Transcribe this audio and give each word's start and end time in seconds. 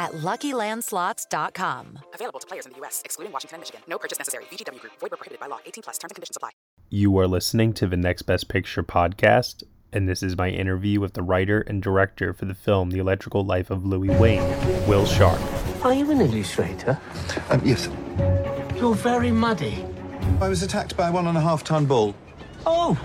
at 0.00 0.12
LuckyLandSlots.com. 0.12 1.98
Available 2.14 2.40
to 2.40 2.46
players 2.46 2.66
in 2.66 2.72
the 2.72 2.78
U.S., 2.78 3.02
excluding 3.04 3.32
Washington 3.32 3.56
and 3.56 3.60
Michigan. 3.60 3.82
No 3.86 3.98
purchase 3.98 4.18
necessary. 4.18 4.44
VGW 4.44 4.80
Group. 4.80 4.94
Void 4.98 5.10
where 5.10 5.18
prohibited 5.18 5.40
by 5.40 5.46
law. 5.46 5.58
18 5.66 5.82
plus. 5.82 5.98
Terms 5.98 6.10
and 6.10 6.16
conditions 6.16 6.36
apply. 6.36 6.50
You 6.88 7.16
are 7.18 7.28
listening 7.28 7.74
to 7.74 7.86
the 7.86 7.96
Next 7.96 8.22
Best 8.22 8.48
Picture 8.48 8.82
podcast, 8.82 9.62
and 9.92 10.08
this 10.08 10.22
is 10.22 10.36
my 10.36 10.48
interview 10.48 11.00
with 11.00 11.12
the 11.12 11.22
writer 11.22 11.60
and 11.60 11.82
director 11.82 12.32
for 12.32 12.46
the 12.46 12.54
film 12.54 12.90
The 12.90 12.98
Electrical 12.98 13.44
Life 13.44 13.70
of 13.70 13.84
Louis 13.84 14.08
Wain, 14.18 14.42
Will 14.88 15.04
Sharpe. 15.06 15.40
Are 15.84 15.92
you 15.92 16.10
an 16.10 16.20
illustrator? 16.20 16.98
Um, 17.50 17.60
yes. 17.64 17.88
You're 18.76 18.94
very 18.94 19.30
muddy. 19.30 19.84
I 20.40 20.48
was 20.48 20.62
attacked 20.62 20.96
by 20.96 21.08
a 21.08 21.12
one 21.12 21.26
and 21.26 21.36
a 21.36 21.40
half 21.40 21.62
ton 21.62 21.86
bull. 21.86 22.14
Oh! 22.66 22.98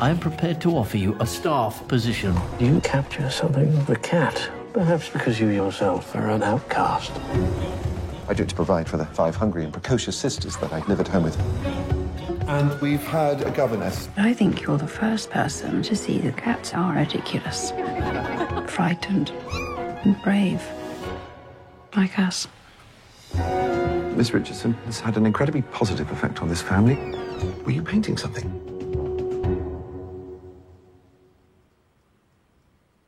I 0.00 0.10
am 0.10 0.18
prepared 0.18 0.60
to 0.62 0.76
offer 0.76 0.96
you 0.96 1.16
a 1.20 1.26
staff 1.26 1.86
position. 1.88 2.34
Do 2.58 2.66
you 2.66 2.80
capture 2.80 3.30
something 3.30 3.68
of 3.78 3.88
a 3.90 3.96
cat, 3.96 4.50
perhaps 4.74 5.08
because 5.08 5.38
you 5.40 5.48
yourself 5.48 6.14
are 6.16 6.28
an 6.30 6.42
outcast. 6.42 7.12
I 8.28 8.34
do 8.34 8.42
it 8.42 8.48
to 8.48 8.54
provide 8.56 8.88
for 8.88 8.96
the 8.96 9.06
five 9.06 9.36
hungry 9.36 9.62
and 9.62 9.72
precocious 9.72 10.16
sisters 10.16 10.56
that 10.56 10.72
I 10.72 10.84
live 10.86 10.98
at 10.98 11.06
home 11.06 11.22
with. 11.22 11.38
And 12.48 12.78
we've 12.80 13.06
had 13.06 13.42
a 13.42 13.50
governess. 13.52 14.08
I 14.16 14.34
think 14.34 14.62
you're 14.62 14.76
the 14.76 14.88
first 14.88 15.30
person 15.30 15.82
to 15.84 15.94
see 15.94 16.18
that 16.18 16.36
cats 16.36 16.74
are 16.74 16.92
ridiculous, 16.92 17.70
frightened, 18.66 19.30
and 20.04 20.20
brave, 20.22 20.62
like 21.96 22.18
us. 22.18 22.48
Miss 24.16 24.34
Richardson 24.34 24.72
has 24.86 24.98
had 24.98 25.16
an 25.16 25.24
incredibly 25.24 25.62
positive 25.62 26.10
effect 26.10 26.42
on 26.42 26.48
this 26.48 26.60
family. 26.60 26.96
Were 27.64 27.72
you 27.72 27.82
painting 27.82 28.16
something? 28.16 28.60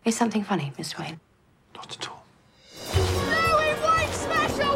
Is 0.04 0.16
something 0.16 0.44
funny, 0.44 0.72
Miss 0.78 0.96
Wain? 0.96 1.18
Not 1.76 1.96
at 1.98 2.08
all. 2.08 2.24
Snowy 2.72 3.72
White 3.84 4.12
Special! 4.12 4.74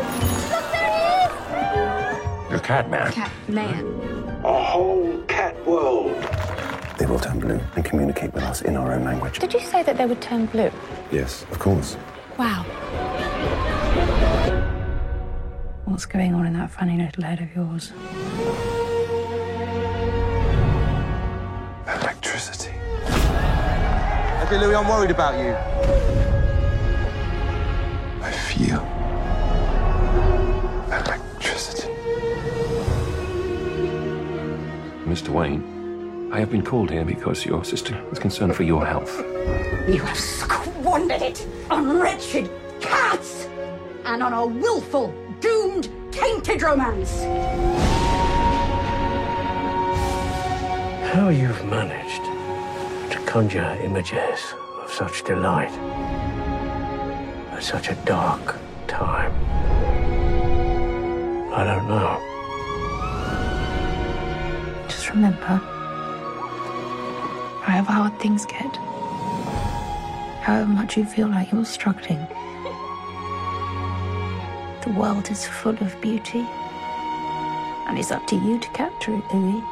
You're 2.50 2.58
a 2.58 2.60
cat 2.60 2.90
man. 2.90 3.10
Cat 3.12 3.32
man. 3.48 3.86
A 4.44 4.62
whole 4.62 5.22
cat 5.22 5.54
world. 5.66 6.14
They 6.98 7.06
will 7.06 7.18
turn 7.18 7.40
blue 7.40 7.58
and 7.74 7.84
communicate 7.84 8.34
with 8.34 8.42
us 8.42 8.60
in 8.60 8.76
our 8.76 8.92
own 8.92 9.04
language. 9.04 9.38
Did 9.38 9.54
you 9.54 9.60
say 9.60 9.82
that 9.82 9.96
they 9.96 10.04
would 10.04 10.20
turn 10.20 10.44
blue? 10.44 10.70
Yes, 11.10 11.46
of 11.50 11.58
course. 11.58 11.96
Wow. 12.38 12.64
What's 15.86 16.04
going 16.04 16.34
on 16.34 16.46
in 16.46 16.52
that 16.52 16.70
funny 16.70 16.98
little 16.98 17.24
head 17.24 17.40
of 17.40 17.54
yours? 17.56 17.92
Electricity. 21.86 22.74
Okay, 24.44 24.58
Louis, 24.58 24.74
I'm 24.74 24.86
worried 24.86 25.10
about 25.10 25.38
you. 25.38 26.39
I 28.22 28.30
feel 28.32 28.80
electricity. 30.88 31.88
Mr. 35.06 35.28
Wain, 35.30 36.30
I 36.32 36.38
have 36.38 36.50
been 36.50 36.64
called 36.64 36.90
here 36.90 37.04
because 37.04 37.46
your 37.46 37.64
sister 37.64 38.00
is 38.12 38.18
concerned 38.18 38.54
for 38.54 38.62
your 38.62 38.84
health. 38.86 39.18
You 39.88 40.02
have 40.02 40.18
squandered 40.18 41.22
it 41.22 41.46
on 41.70 41.98
wretched 41.98 42.50
cats 42.80 43.48
and 44.04 44.22
on 44.22 44.32
a 44.32 44.46
willful, 44.46 45.14
doomed, 45.40 45.88
tainted 46.12 46.62
romance. 46.62 47.22
How 51.12 51.30
you've 51.30 51.64
managed 51.64 52.22
to 53.12 53.18
conjure 53.26 53.76
images 53.82 54.54
of 54.80 54.92
such 54.92 55.24
delight 55.24 55.72
such 57.60 57.90
a 57.90 57.94
dark 58.06 58.56
time. 58.86 59.32
I 61.52 61.64
don't 61.64 61.88
know. 61.88 62.18
Just 64.88 65.10
remember, 65.10 65.60
however 67.62 67.92
hard 67.92 68.18
things 68.18 68.46
get, 68.46 68.76
however 70.42 70.68
much 70.68 70.96
you 70.96 71.04
feel 71.04 71.28
like 71.28 71.52
you're 71.52 71.64
struggling, 71.64 72.26
the 74.82 74.90
world 74.96 75.30
is 75.30 75.46
full 75.46 75.76
of 75.82 76.00
beauty. 76.00 76.46
And 77.86 77.98
it's 77.98 78.10
up 78.12 78.26
to 78.28 78.36
you 78.36 78.58
to 78.58 78.68
capture 78.68 79.12
it, 79.12 79.24
Louis. 79.34 79.62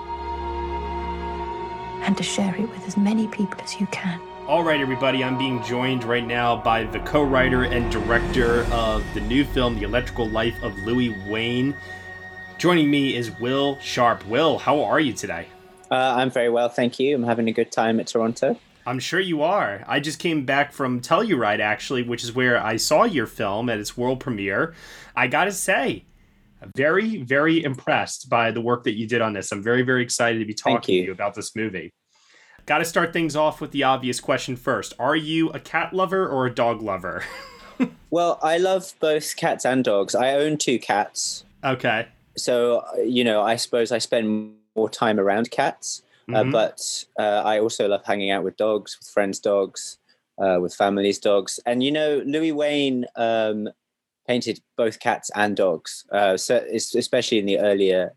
And 2.02 2.16
to 2.16 2.22
share 2.22 2.54
it 2.54 2.68
with 2.68 2.86
as 2.86 2.96
many 2.96 3.28
people 3.28 3.60
as 3.62 3.80
you 3.80 3.86
can. 3.86 4.20
All 4.48 4.64
right, 4.64 4.80
everybody, 4.80 5.22
I'm 5.22 5.36
being 5.36 5.62
joined 5.62 6.04
right 6.04 6.26
now 6.26 6.56
by 6.56 6.84
the 6.84 7.00
co 7.00 7.22
writer 7.22 7.64
and 7.64 7.92
director 7.92 8.62
of 8.72 9.04
the 9.12 9.20
new 9.20 9.44
film, 9.44 9.78
The 9.78 9.82
Electrical 9.82 10.26
Life 10.26 10.54
of 10.62 10.74
Louis 10.84 11.14
Wain. 11.28 11.76
Joining 12.56 12.90
me 12.90 13.14
is 13.14 13.30
Will 13.40 13.78
Sharpe. 13.78 14.26
Will, 14.26 14.56
how 14.56 14.82
are 14.82 15.00
you 15.00 15.12
today? 15.12 15.48
Uh, 15.90 16.14
I'm 16.16 16.30
very 16.30 16.48
well, 16.48 16.70
thank 16.70 16.98
you. 16.98 17.14
I'm 17.14 17.24
having 17.24 17.46
a 17.48 17.52
good 17.52 17.70
time 17.70 18.00
at 18.00 18.06
Toronto. 18.06 18.58
I'm 18.86 18.98
sure 19.00 19.20
you 19.20 19.42
are. 19.42 19.84
I 19.86 20.00
just 20.00 20.18
came 20.18 20.46
back 20.46 20.72
from 20.72 21.02
Telluride, 21.02 21.60
actually, 21.60 22.02
which 22.04 22.24
is 22.24 22.34
where 22.34 22.58
I 22.58 22.78
saw 22.78 23.04
your 23.04 23.26
film 23.26 23.68
at 23.68 23.78
its 23.78 23.98
world 23.98 24.18
premiere. 24.18 24.74
I 25.14 25.26
gotta 25.26 25.52
say, 25.52 26.06
very, 26.74 27.22
very 27.22 27.62
impressed 27.62 28.30
by 28.30 28.50
the 28.50 28.62
work 28.62 28.84
that 28.84 28.96
you 28.96 29.06
did 29.06 29.20
on 29.20 29.34
this. 29.34 29.52
I'm 29.52 29.62
very, 29.62 29.82
very 29.82 30.02
excited 30.02 30.38
to 30.38 30.46
be 30.46 30.54
talking 30.54 31.02
to 31.02 31.04
you 31.04 31.12
about 31.12 31.34
this 31.34 31.54
movie. 31.54 31.92
Got 32.68 32.78
to 32.78 32.84
start 32.84 33.14
things 33.14 33.34
off 33.34 33.62
with 33.62 33.70
the 33.70 33.84
obvious 33.84 34.20
question 34.20 34.54
first. 34.54 34.92
Are 34.98 35.16
you 35.16 35.48
a 35.52 35.58
cat 35.58 35.94
lover 35.94 36.28
or 36.28 36.44
a 36.44 36.54
dog 36.54 36.82
lover? 36.82 37.24
Well, 38.10 38.38
I 38.42 38.56
love 38.58 38.94
both 39.00 39.36
cats 39.36 39.64
and 39.64 39.84
dogs. 39.84 40.14
I 40.14 40.32
own 40.32 40.56
two 40.56 40.78
cats. 40.78 41.44
Okay. 41.62 42.08
So, 42.36 42.82
you 43.04 43.22
know, 43.22 43.42
I 43.42 43.56
suppose 43.56 43.92
I 43.92 43.98
spend 43.98 44.54
more 44.74 44.88
time 44.88 45.20
around 45.20 45.50
cats, 45.50 46.02
uh, 46.34 46.42
Mhm. 46.42 46.50
but 46.50 47.04
uh, 47.18 47.42
I 47.44 47.60
also 47.60 47.86
love 47.86 48.04
hanging 48.04 48.30
out 48.30 48.44
with 48.44 48.56
dogs, 48.56 48.98
with 48.98 49.08
friends' 49.08 49.38
dogs, 49.38 49.98
uh, 50.42 50.58
with 50.60 50.74
families' 50.74 51.18
dogs. 51.18 51.60
And, 51.66 51.82
you 51.82 51.92
know, 51.92 52.22
Louis 52.26 52.50
Wain 52.52 53.04
um, 53.14 53.68
painted 54.26 54.60
both 54.76 54.98
cats 54.98 55.30
and 55.34 55.54
dogs, 55.56 56.04
uh, 56.10 56.36
so 56.36 56.56
especially 56.74 57.38
in 57.38 57.46
the 57.46 57.58
earlier 57.60 58.14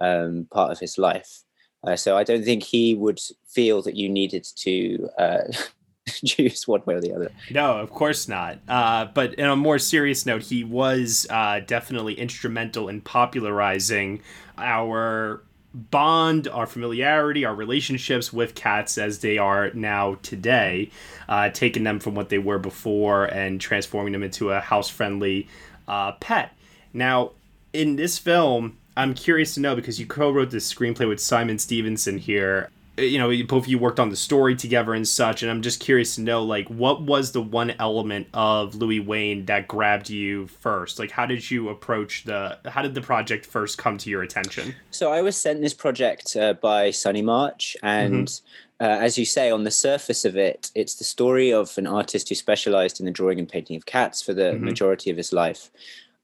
um, 0.00 0.48
part 0.50 0.72
of 0.72 0.80
his 0.80 0.98
life. 0.98 1.43
Uh, 1.86 1.96
so 1.96 2.16
I 2.16 2.24
don't 2.24 2.44
think 2.44 2.62
he 2.62 2.94
would 2.94 3.20
feel 3.46 3.82
that 3.82 3.94
you 3.94 4.08
needed 4.08 4.44
to 4.56 5.08
uh, 5.18 5.42
choose 6.08 6.66
one 6.66 6.82
way 6.86 6.94
or 6.94 7.00
the 7.00 7.14
other. 7.14 7.30
No, 7.50 7.78
of 7.78 7.90
course 7.90 8.28
not. 8.28 8.58
Uh, 8.68 9.06
but 9.06 9.34
in 9.34 9.46
a 9.46 9.56
more 9.56 9.78
serious 9.78 10.26
note, 10.26 10.42
he 10.42 10.64
was 10.64 11.26
uh, 11.30 11.60
definitely 11.66 12.14
instrumental 12.14 12.88
in 12.88 13.00
popularizing 13.00 14.22
our 14.58 15.42
bond, 15.74 16.46
our 16.48 16.66
familiarity, 16.66 17.44
our 17.44 17.54
relationships 17.54 18.32
with 18.32 18.54
cats 18.54 18.96
as 18.96 19.18
they 19.18 19.38
are 19.38 19.70
now 19.74 20.16
today, 20.22 20.90
uh, 21.28 21.50
taking 21.50 21.82
them 21.82 21.98
from 21.98 22.14
what 22.14 22.28
they 22.28 22.38
were 22.38 22.58
before 22.58 23.24
and 23.26 23.60
transforming 23.60 24.12
them 24.12 24.22
into 24.22 24.50
a 24.50 24.60
house 24.60 24.88
friendly 24.88 25.48
uh, 25.88 26.12
pet. 26.12 26.56
Now, 26.92 27.32
in 27.72 27.96
this 27.96 28.18
film, 28.18 28.78
I'm 28.96 29.14
curious 29.14 29.54
to 29.54 29.60
know 29.60 29.74
because 29.74 29.98
you 29.98 30.06
co 30.06 30.30
wrote 30.30 30.50
this 30.50 30.72
screenplay 30.72 31.08
with 31.08 31.20
Simon 31.20 31.58
Stevenson 31.58 32.18
here. 32.18 32.70
you 32.96 33.18
know 33.18 33.28
both 33.44 33.64
of 33.64 33.68
you 33.68 33.76
worked 33.78 33.98
on 33.98 34.08
the 34.08 34.16
story 34.16 34.54
together 34.54 34.94
and 34.94 35.08
such 35.08 35.42
and 35.42 35.50
i'm 35.50 35.62
just 35.62 35.80
curious 35.80 36.14
to 36.14 36.20
know 36.20 36.44
like 36.44 36.68
what 36.68 37.02
was 37.02 37.32
the 37.32 37.42
one 37.42 37.72
element 37.80 38.28
of 38.32 38.76
louis 38.76 39.00
Wain 39.00 39.46
that 39.46 39.66
grabbed 39.66 40.08
you 40.08 40.46
first 40.46 41.00
like 41.00 41.10
how 41.10 41.26
did 41.26 41.50
you 41.50 41.70
approach 41.70 42.22
the 42.22 42.56
how 42.66 42.82
did 42.82 42.94
the 42.94 43.00
project 43.00 43.46
first 43.46 43.78
come 43.78 43.98
to 43.98 44.10
your 44.10 44.22
attention 44.22 44.72
so 44.92 45.10
i 45.10 45.20
was 45.20 45.36
sent 45.36 45.60
this 45.60 45.74
project 45.74 46.36
uh, 46.36 46.52
by 46.52 46.90
SunnyMarch 46.90 47.74
and 47.82 48.28
mm-hmm. 48.28 48.84
uh, 48.84 48.98
as 49.04 49.18
you 49.18 49.24
say 49.24 49.50
on 49.50 49.64
the 49.64 49.72
surface 49.72 50.24
of 50.24 50.36
it 50.36 50.70
it's 50.76 50.94
the 50.94 51.02
story 51.02 51.52
of 51.52 51.76
an 51.76 51.88
artist 51.88 52.28
who 52.28 52.36
specialized 52.36 53.00
in 53.00 53.06
the 53.06 53.12
drawing 53.12 53.40
and 53.40 53.48
painting 53.48 53.74
of 53.74 53.86
cats 53.86 54.22
for 54.22 54.34
the 54.34 54.52
mm-hmm. 54.52 54.66
majority 54.66 55.10
of 55.10 55.16
his 55.16 55.32
life 55.32 55.72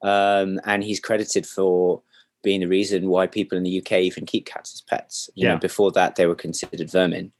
um, 0.03 0.61
and 0.67 0.85
he's 0.85 1.01
credited 1.01 1.45
for 1.49 2.01
being 2.43 2.61
the 2.61 2.69
reason 2.69 3.09
why 3.09 3.27
people 3.27 3.57
in 3.59 3.65
the 3.65 3.79
UK 3.81 3.93
even 3.93 4.27
keep 4.27 4.47
cats 4.47 4.75
as 4.75 4.81
pets. 4.81 5.31
You 5.35 5.47
yeah. 5.47 5.55
know, 5.55 5.59
before 5.59 5.93
that 5.93 6.17
they 6.17 6.27
were 6.27 6.35
considered 6.35 6.91
vermin. 6.91 7.33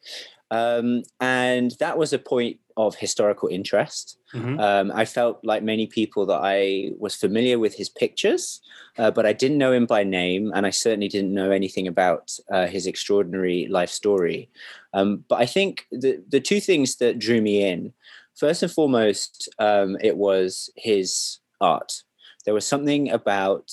Um, 0.51 1.03
and 1.21 1.73
that 1.79 1.97
was 1.97 2.13
a 2.13 2.19
point 2.19 2.59
of 2.77 2.97
historical 2.97 3.49
interest. 3.49 4.19
Mm-hmm. 4.35 4.59
Um, 4.59 4.93
I 4.95 5.05
felt 5.05 5.41
like 5.45 5.63
many 5.63 5.87
people 5.87 6.27
that 6.27 6.41
I 6.43 6.91
was 6.99 7.15
familiar 7.15 7.59
with 7.59 7.75
his 7.75 7.89
pictures, 7.89 8.61
uh, 8.99 9.11
but 9.11 9.27
I 9.27 9.33
didn't 9.33 9.59
know 9.59 9.73
him 9.73 9.87
by 9.87 10.03
name, 10.03 10.51
and 10.55 10.67
I 10.67 10.71
certainly 10.71 11.09
didn't 11.09 11.35
know 11.35 11.51
anything 11.51 11.87
about 11.87 12.33
uh, 12.51 12.67
his 12.67 12.87
extraordinary 12.87 13.69
life 13.69 13.91
story. 13.91 14.51
Um, 14.93 15.25
but 15.29 15.41
I 15.41 15.47
think 15.47 15.87
the 15.93 16.23
the 16.29 16.41
two 16.41 16.61
things 16.61 16.97
that 16.97 17.19
drew 17.19 17.41
me 17.41 17.69
in, 17.69 17.93
first 18.35 18.63
and 18.63 18.73
foremost, 18.73 19.49
um, 19.59 19.97
it 20.01 20.17
was 20.17 20.71
his 20.77 21.39
art. 21.61 22.03
There 22.45 22.55
was 22.55 22.67
something 22.67 23.11
about 23.11 23.71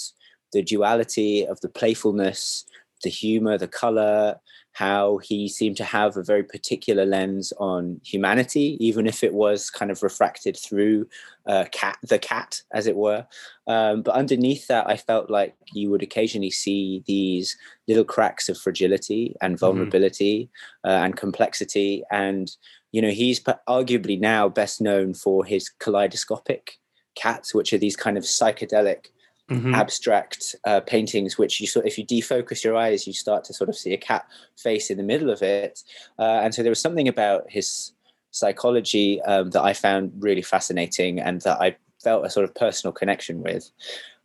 the 0.54 0.62
duality 0.62 1.46
of 1.46 1.60
the 1.62 1.70
playfulness, 1.70 2.66
the 3.04 3.10
humor, 3.10 3.58
the 3.58 3.68
color, 3.68 4.40
how 4.78 5.18
he 5.18 5.50
seemed 5.50 5.76
to 5.76 5.84
have 5.84 6.16
a 6.16 6.24
very 6.24 6.44
particular 6.44 7.04
lens 7.04 7.52
on 7.58 8.00
humanity, 8.06 8.78
even 8.80 9.08
if 9.08 9.24
it 9.24 9.34
was 9.34 9.72
kind 9.72 9.90
of 9.90 10.04
refracted 10.04 10.56
through 10.56 11.08
uh, 11.48 11.66
cat, 11.72 11.98
the 12.04 12.20
cat, 12.20 12.62
as 12.72 12.86
it 12.86 12.96
were. 12.96 13.26
Um, 13.66 14.04
but 14.04 14.14
underneath 14.14 14.68
that, 14.68 14.88
I 14.88 14.96
felt 14.96 15.32
like 15.32 15.56
you 15.74 15.90
would 15.90 16.04
occasionally 16.04 16.52
see 16.52 17.04
these 17.08 17.58
little 17.88 18.04
cracks 18.04 18.50
of 18.50 18.58
fragility 18.60 19.36
and 19.42 19.56
mm-hmm. 19.56 19.66
vulnerability 19.66 20.52
mm-hmm. 20.86 20.90
uh, 20.90 21.06
and 21.06 21.18
complexity. 21.18 22.04
And 22.12 22.56
you 22.92 23.02
know, 23.02 23.10
he's 23.10 23.40
arguably 23.68 24.20
now 24.20 24.48
best 24.48 24.80
known 24.80 25.16
for 25.16 25.44
his 25.44 25.70
kaleidoscopic 25.70 26.78
cats, 27.16 27.54
which 27.54 27.74
are 27.74 27.78
these 27.80 27.96
kind 27.96 28.18
of 28.18 28.24
psychedelic 28.24 29.08
mm-hmm. 29.50 29.74
abstract 29.74 30.56
uh, 30.66 30.82
paintings, 30.82 31.38
which 31.38 31.60
you 31.62 31.68
sort 31.68 31.86
if 31.86 31.98
you 31.98 32.06
defocus 32.06 32.64
your 32.64 32.76
eyes, 32.76 33.08
you 33.08 33.14
start 33.14 33.44
to 33.46 33.54
sort 33.54 33.70
of 33.70 33.76
see 33.76 33.94
a 33.94 33.98
cat 33.98 34.28
face 34.58 34.90
in 34.90 34.98
the 34.98 35.04
middle 35.04 35.30
of 35.30 35.42
it. 35.42 35.84
Uh, 36.20 36.42
and 36.44 36.54
so 36.54 36.62
there 36.64 36.72
was 36.72 36.82
something 36.82 37.08
about 37.08 37.50
his 37.50 37.94
psychology 38.32 39.22
um, 39.24 39.52
that 39.52 39.64
I 39.64 39.74
found 39.74 40.12
really 40.20 40.42
fascinating 40.42 41.20
and 41.20 41.42
that 41.42 41.60
I 41.62 41.76
felt 42.04 42.26
a 42.26 42.30
sort 42.30 42.44
of 42.44 42.54
personal 42.56 42.92
connection 42.92 43.42
with. 43.42 43.72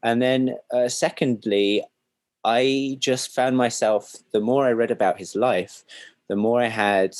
And 0.02 0.20
then, 0.20 0.56
uh, 0.72 0.88
secondly, 0.88 1.84
I 2.44 2.96
just 2.98 3.32
found 3.32 3.56
myself, 3.56 4.16
the 4.32 4.40
more 4.40 4.66
I 4.66 4.72
read 4.72 4.90
about 4.90 5.18
his 5.18 5.36
life, 5.36 5.84
the 6.28 6.36
more 6.36 6.60
I 6.60 6.66
had 6.66 7.14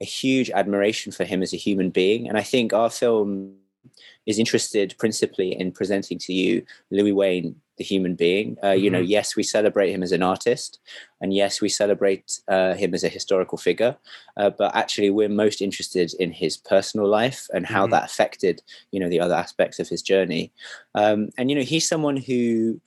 a 0.00 0.04
huge 0.04 0.50
admiration 0.50 1.12
for 1.12 1.24
him 1.24 1.42
as 1.42 1.52
a 1.52 1.56
human 1.56 1.90
being. 1.90 2.28
And 2.28 2.38
I 2.38 2.42
think 2.42 2.72
our 2.72 2.90
film 2.90 3.56
is 4.26 4.38
interested 4.38 4.94
principally 4.98 5.58
in 5.58 5.72
presenting 5.72 6.18
to 6.18 6.32
you 6.32 6.64
Louis 6.90 7.12
Wain, 7.12 7.56
the 7.76 7.84
human 7.84 8.14
being. 8.14 8.56
Uh, 8.62 8.70
you 8.70 8.84
mm-hmm. 8.84 8.94
know, 8.94 9.00
yes, 9.00 9.36
we 9.36 9.42
celebrate 9.42 9.90
him 9.90 10.02
as 10.02 10.12
an 10.12 10.22
artist, 10.22 10.78
and 11.20 11.34
yes, 11.34 11.60
we 11.60 11.68
celebrate 11.68 12.40
uh, 12.48 12.74
him 12.74 12.94
as 12.94 13.04
a 13.04 13.08
historical 13.08 13.58
figure. 13.58 13.96
Uh, 14.36 14.50
but 14.50 14.74
actually, 14.74 15.10
we're 15.10 15.28
most 15.28 15.60
interested 15.60 16.14
in 16.18 16.32
his 16.32 16.56
personal 16.56 17.08
life 17.08 17.48
and 17.52 17.66
how 17.66 17.84
mm-hmm. 17.84 17.92
that 17.92 18.04
affected, 18.04 18.62
you 18.90 19.00
know, 19.00 19.08
the 19.08 19.20
other 19.20 19.34
aspects 19.34 19.78
of 19.78 19.88
his 19.88 20.02
journey. 20.02 20.52
Um, 20.94 21.30
and 21.36 21.50
you 21.50 21.56
know, 21.56 21.62
he's 21.62 21.88
someone 21.88 22.16
who 22.16 22.80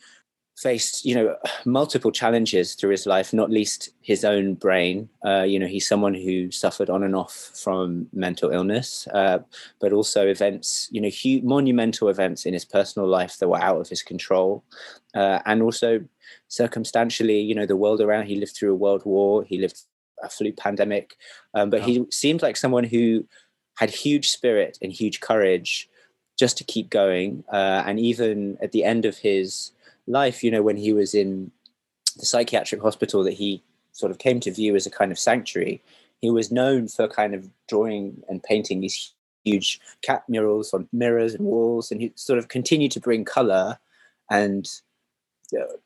faced 0.57 1.06
you 1.06 1.13
know 1.13 1.36
multiple 1.65 2.12
challenges 2.12 2.74
through 2.74 2.89
his 2.89 3.06
life 3.06 3.31
not 3.31 3.51
least 3.51 3.89
his 4.01 4.25
own 4.25 4.56
brain. 4.56 5.07
Uh, 5.25 5.44
you 5.44 5.59
know 5.59 5.68
he's 5.68 5.88
someone 5.88 6.13
who 6.13 6.50
suffered 6.51 6.89
on 6.89 7.04
and 7.04 7.15
off 7.15 7.51
from 7.54 8.07
mental 8.12 8.50
illness 8.51 9.07
uh, 9.13 9.39
but 9.80 9.94
also 9.94 10.27
events 10.27 10.89
you 10.92 11.00
know 11.00 11.09
huge, 11.09 11.44
monumental 11.44 12.09
events 12.09 12.45
in 12.45 12.54
his 12.54 12.65
personal 12.65 13.07
life 13.07 13.38
that 13.38 13.48
were 13.48 13.62
out 13.62 13.80
of 13.80 13.89
his 13.89 14.01
control. 14.01 14.63
Uh, 15.13 15.39
and 15.45 15.62
also 15.62 16.04
circumstantially 16.48 17.39
you 17.39 17.56
know 17.56 17.65
the 17.65 17.75
world 17.75 18.01
around 18.01 18.25
he 18.25 18.36
lived 18.36 18.56
through 18.56 18.71
a 18.71 18.75
world 18.75 19.03
war 19.06 19.44
he 19.44 19.57
lived 19.57 19.81
a 20.24 20.30
flu 20.30 20.51
pandemic 20.51 21.15
um, 21.53 21.69
but 21.69 21.81
he 21.81 22.03
seemed 22.12 22.42
like 22.42 22.57
someone 22.57 22.83
who 22.83 23.25
had 23.77 23.89
huge 23.89 24.30
spirit 24.30 24.77
and 24.81 24.92
huge 24.92 25.19
courage 25.19 25.89
just 26.38 26.57
to 26.57 26.63
keep 26.63 26.89
going. 26.89 27.44
Uh, 27.51 27.83
and 27.86 28.00
even 28.00 28.57
at 28.62 28.71
the 28.71 28.83
end 28.83 29.06
of 29.06 29.18
his 29.18 29.71
life, 30.07 30.44
you 30.44 30.51
know, 30.51 30.63
when 30.63 30.77
he 30.77 30.94
was 30.94 31.13
in 31.13 31.51
the 32.18 32.25
psychiatric 32.25 32.81
hospital 32.81 33.24
that 33.24 33.33
he 33.33 33.63
sort 33.92 34.12
of 34.12 34.18
came 34.18 34.39
to 34.39 34.51
view 34.51 34.75
as 34.75 34.86
a 34.86 34.92
kind 34.92 35.12
of 35.12 35.19
sanctuary, 35.19 35.81
he 36.19 36.30
was 36.30 36.51
known 36.51 36.88
for 36.88 37.07
kind 37.07 37.36
of 37.36 37.50
drawing 37.68 38.24
and 38.30 38.42
painting 38.42 38.81
these 38.81 39.13
huge 39.44 39.80
cat 40.01 40.24
murals 40.27 40.74
on 40.74 40.89
mirrors 40.92 41.33
and 41.33 41.45
walls, 41.45 41.92
and 41.92 42.01
he 42.01 42.12
sort 42.15 42.39
of 42.39 42.48
continued 42.48 42.92
to 42.92 43.00
bring 43.00 43.24
color 43.24 43.77
and 44.30 44.69
uh, 45.57 45.77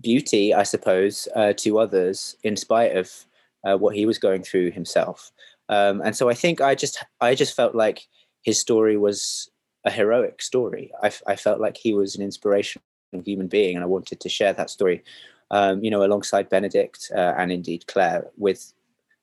beauty, 0.00 0.54
I 0.54 0.62
suppose, 0.62 1.28
uh, 1.34 1.52
to 1.54 1.78
others 1.78 2.36
in 2.42 2.56
spite 2.56 2.96
of 2.96 3.24
uh, 3.64 3.76
what 3.76 3.96
he 3.96 4.06
was 4.06 4.18
going 4.18 4.42
through 4.42 4.70
himself. 4.70 5.32
Um, 5.68 6.00
and 6.02 6.16
so 6.16 6.28
I 6.28 6.34
think 6.34 6.60
I 6.60 6.74
just 6.74 7.04
I 7.20 7.34
just 7.34 7.54
felt 7.54 7.74
like 7.74 8.06
his 8.42 8.58
story 8.58 8.96
was 8.96 9.50
a 9.84 9.90
heroic 9.90 10.40
story. 10.40 10.92
I, 11.02 11.10
I 11.26 11.36
felt 11.36 11.60
like 11.60 11.76
he 11.76 11.92
was 11.92 12.16
an 12.16 12.22
inspiration 12.22 12.80
human 13.24 13.46
being, 13.46 13.76
and 13.76 13.84
I 13.84 13.86
wanted 13.86 14.20
to 14.20 14.28
share 14.28 14.52
that 14.52 14.70
story, 14.70 15.02
um, 15.50 15.82
you 15.82 15.90
know, 15.90 16.04
alongside 16.04 16.48
Benedict 16.48 17.10
uh, 17.14 17.34
and 17.36 17.50
indeed 17.50 17.86
Claire 17.86 18.26
with 18.36 18.72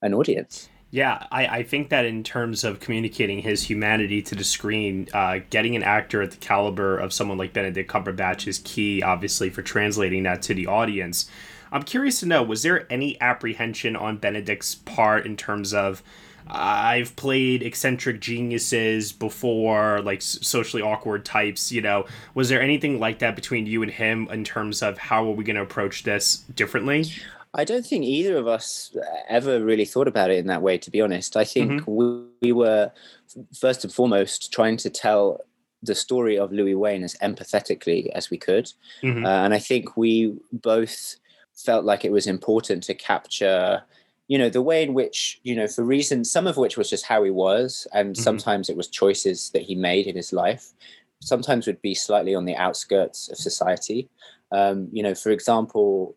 an 0.01 0.13
audience. 0.13 0.69
Yeah, 0.91 1.25
I, 1.31 1.47
I 1.47 1.63
think 1.63 1.89
that 1.89 2.05
in 2.05 2.23
terms 2.23 2.63
of 2.63 2.79
communicating 2.79 3.39
his 3.39 3.63
humanity 3.63 4.21
to 4.21 4.35
the 4.35 4.43
screen, 4.45 5.09
uh, 5.13 5.39
getting 5.49 5.75
an 5.75 5.83
actor 5.83 6.21
at 6.21 6.31
the 6.31 6.37
caliber 6.37 6.97
of 6.97 7.11
someone 7.11 7.37
like 7.37 7.51
Benedict 7.51 7.91
Cumberbatch 7.91 8.47
is 8.47 8.59
key, 8.59 9.01
obviously, 9.01 9.49
for 9.49 9.61
translating 9.61 10.23
that 10.23 10.41
to 10.43 10.53
the 10.53 10.67
audience. 10.67 11.29
I'm 11.71 11.83
curious 11.83 12.21
to 12.21 12.25
know 12.25 12.43
was 12.43 12.63
there 12.63 12.89
any 12.89 13.19
apprehension 13.19 13.97
on 13.97 14.17
Benedict's 14.17 14.75
part 14.75 15.25
in 15.25 15.35
terms 15.35 15.73
of 15.73 16.01
I've 16.47 17.15
played 17.15 17.63
eccentric 17.63 18.21
geniuses 18.21 19.11
before, 19.11 20.01
like 20.01 20.21
socially 20.21 20.81
awkward 20.81 21.25
types. 21.25 21.71
You 21.71 21.81
know, 21.81 22.05
was 22.33 22.49
there 22.49 22.61
anything 22.61 22.99
like 22.99 23.19
that 23.19 23.35
between 23.35 23.65
you 23.65 23.81
and 23.81 23.91
him 23.91 24.27
in 24.31 24.43
terms 24.43 24.81
of 24.81 24.97
how 24.97 25.27
are 25.27 25.31
we 25.31 25.43
going 25.43 25.55
to 25.55 25.61
approach 25.61 26.03
this 26.03 26.37
differently? 26.55 27.05
I 27.53 27.63
don't 27.63 27.85
think 27.85 28.03
either 28.03 28.37
of 28.37 28.47
us 28.47 28.95
ever 29.29 29.63
really 29.63 29.85
thought 29.85 30.07
about 30.07 30.29
it 30.29 30.37
in 30.37 30.47
that 30.47 30.61
way. 30.61 30.77
To 30.77 30.91
be 30.91 31.01
honest, 31.01 31.37
I 31.37 31.45
think 31.45 31.71
mm-hmm. 31.71 31.91
we, 31.91 32.25
we 32.41 32.51
were 32.51 32.91
first 33.57 33.83
and 33.83 33.93
foremost 33.93 34.51
trying 34.51 34.77
to 34.77 34.89
tell 34.89 35.39
the 35.81 35.95
story 35.95 36.37
of 36.37 36.51
Louis 36.51 36.75
Wain 36.75 37.03
as 37.03 37.15
empathetically 37.21 38.09
as 38.09 38.29
we 38.29 38.37
could, 38.37 38.71
mm-hmm. 39.01 39.25
uh, 39.25 39.45
and 39.45 39.53
I 39.53 39.59
think 39.59 39.95
we 39.95 40.35
both 40.51 41.15
felt 41.53 41.85
like 41.85 42.03
it 42.03 42.11
was 42.11 42.27
important 42.27 42.83
to 42.83 42.93
capture 42.93 43.81
you 44.27 44.37
know 44.37 44.49
the 44.49 44.61
way 44.61 44.83
in 44.83 44.93
which 44.93 45.39
you 45.43 45.55
know 45.55 45.67
for 45.67 45.83
reasons 45.83 46.31
some 46.31 46.47
of 46.47 46.57
which 46.57 46.77
was 46.77 46.89
just 46.89 47.05
how 47.05 47.23
he 47.23 47.31
was 47.31 47.87
and 47.93 48.13
mm-hmm. 48.13 48.21
sometimes 48.21 48.69
it 48.69 48.77
was 48.77 48.87
choices 48.87 49.49
that 49.51 49.61
he 49.61 49.75
made 49.75 50.07
in 50.07 50.15
his 50.15 50.33
life 50.33 50.73
sometimes 51.21 51.67
would 51.67 51.81
be 51.81 51.95
slightly 51.95 52.35
on 52.35 52.45
the 52.45 52.55
outskirts 52.55 53.29
of 53.29 53.37
society 53.37 54.09
um, 54.51 54.87
you 54.91 55.03
know 55.03 55.15
for 55.15 55.29
example 55.29 56.15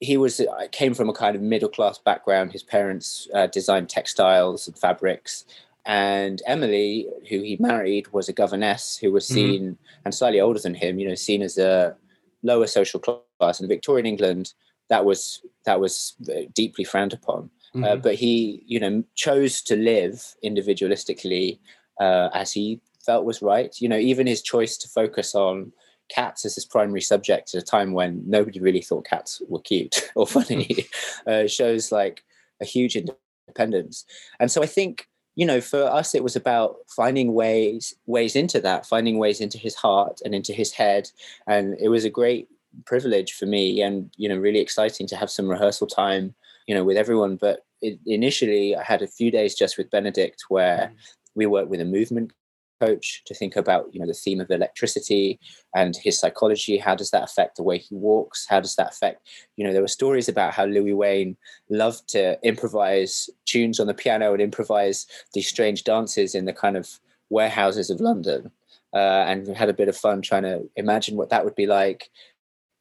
he 0.00 0.16
was 0.16 0.40
uh, 0.40 0.66
came 0.72 0.94
from 0.94 1.08
a 1.08 1.12
kind 1.12 1.36
of 1.36 1.42
middle 1.42 1.68
class 1.68 1.98
background 1.98 2.52
his 2.52 2.62
parents 2.62 3.28
uh, 3.34 3.46
designed 3.46 3.88
textiles 3.88 4.66
and 4.66 4.78
fabrics 4.78 5.44
and 5.84 6.42
emily 6.46 7.06
who 7.28 7.40
he 7.42 7.56
married 7.60 8.10
was 8.12 8.28
a 8.28 8.32
governess 8.32 8.96
who 8.96 9.12
was 9.12 9.24
mm-hmm. 9.24 9.34
seen 9.34 9.62
mm-hmm. 9.62 10.02
and 10.04 10.14
slightly 10.14 10.40
older 10.40 10.60
than 10.60 10.74
him 10.74 10.98
you 10.98 11.08
know 11.08 11.14
seen 11.14 11.42
as 11.42 11.58
a 11.58 11.94
lower 12.42 12.66
social 12.66 13.00
class 13.00 13.60
in 13.60 13.68
victorian 13.68 14.06
england 14.06 14.54
that 14.88 15.04
was 15.04 15.42
that 15.64 15.80
was 15.80 16.14
deeply 16.54 16.84
frowned 16.84 17.12
upon. 17.12 17.50
Uh, 17.74 17.78
mm-hmm. 17.78 17.84
Uh, 17.84 17.96
but 17.96 18.14
he, 18.14 18.62
you 18.66 18.78
know, 18.78 19.02
chose 19.14 19.62
to 19.62 19.76
live 19.76 20.34
individualistically 20.44 21.58
uh, 22.00 22.28
as 22.34 22.52
he 22.52 22.80
felt 23.04 23.24
was 23.24 23.42
right. 23.42 23.80
You 23.80 23.88
know, 23.88 23.96
even 23.96 24.26
his 24.26 24.42
choice 24.42 24.76
to 24.78 24.88
focus 24.88 25.34
on 25.34 25.72
cats 26.08 26.44
as 26.44 26.54
his 26.54 26.66
primary 26.66 27.00
subject 27.00 27.54
at 27.54 27.62
a 27.62 27.64
time 27.64 27.92
when 27.92 28.22
nobody 28.26 28.60
really 28.60 28.82
thought 28.82 29.06
cats 29.06 29.40
were 29.48 29.60
cute 29.60 30.10
or 30.14 30.26
funny 30.26 30.86
uh, 31.26 31.46
shows 31.46 31.90
like 31.90 32.22
a 32.60 32.64
huge 32.64 32.96
independence. 32.96 34.04
And 34.38 34.50
so 34.50 34.62
I 34.62 34.66
think 34.66 35.08
you 35.34 35.46
know 35.46 35.62
for 35.62 35.84
us 35.84 36.14
it 36.14 36.22
was 36.22 36.36
about 36.36 36.76
finding 36.94 37.32
ways 37.32 37.94
ways 38.04 38.36
into 38.36 38.60
that 38.60 38.84
finding 38.84 39.16
ways 39.16 39.40
into 39.40 39.56
his 39.56 39.74
heart 39.74 40.20
and 40.26 40.34
into 40.34 40.52
his 40.52 40.72
head 40.72 41.10
and 41.46 41.74
it 41.80 41.88
was 41.88 42.04
a 42.04 42.10
great 42.10 42.48
privilege 42.84 43.32
for 43.34 43.46
me 43.46 43.82
and 43.82 44.10
you 44.16 44.28
know 44.28 44.36
really 44.36 44.60
exciting 44.60 45.06
to 45.06 45.16
have 45.16 45.30
some 45.30 45.48
rehearsal 45.48 45.86
time 45.86 46.34
you 46.66 46.74
know 46.74 46.84
with 46.84 46.96
everyone. 46.96 47.36
But 47.36 47.64
it, 47.80 47.98
initially 48.06 48.76
I 48.76 48.82
had 48.82 49.02
a 49.02 49.06
few 49.06 49.30
days 49.30 49.54
just 49.54 49.78
with 49.78 49.90
Benedict 49.90 50.44
where 50.48 50.92
mm. 50.92 50.96
we 51.34 51.46
worked 51.46 51.70
with 51.70 51.80
a 51.80 51.84
movement 51.84 52.32
coach 52.80 53.22
to 53.26 53.34
think 53.34 53.54
about 53.54 53.86
you 53.92 54.00
know 54.00 54.06
the 54.06 54.14
theme 54.14 54.40
of 54.40 54.50
electricity 54.50 55.38
and 55.74 55.96
his 55.96 56.18
psychology. 56.18 56.78
How 56.78 56.94
does 56.94 57.10
that 57.10 57.22
affect 57.22 57.56
the 57.56 57.62
way 57.62 57.78
he 57.78 57.94
walks? 57.94 58.46
How 58.48 58.60
does 58.60 58.74
that 58.76 58.90
affect 58.90 59.28
you 59.56 59.64
know 59.64 59.72
there 59.72 59.82
were 59.82 59.88
stories 59.88 60.28
about 60.28 60.54
how 60.54 60.64
louis 60.64 60.92
wain 60.92 61.36
loved 61.70 62.08
to 62.08 62.38
improvise 62.42 63.30
tunes 63.44 63.78
on 63.78 63.86
the 63.86 63.94
piano 63.94 64.32
and 64.32 64.42
improvise 64.42 65.06
these 65.34 65.48
strange 65.48 65.84
dances 65.84 66.34
in 66.34 66.44
the 66.44 66.52
kind 66.52 66.76
of 66.76 66.98
warehouses 67.30 67.90
of 67.90 68.00
london. 68.00 68.50
Uh, 68.94 69.24
and 69.26 69.56
had 69.56 69.70
a 69.70 69.80
bit 69.80 69.88
of 69.88 69.96
fun 69.96 70.20
trying 70.20 70.42
to 70.42 70.68
imagine 70.76 71.16
what 71.16 71.30
that 71.30 71.46
would 71.46 71.54
be 71.54 71.64
like 71.64 72.10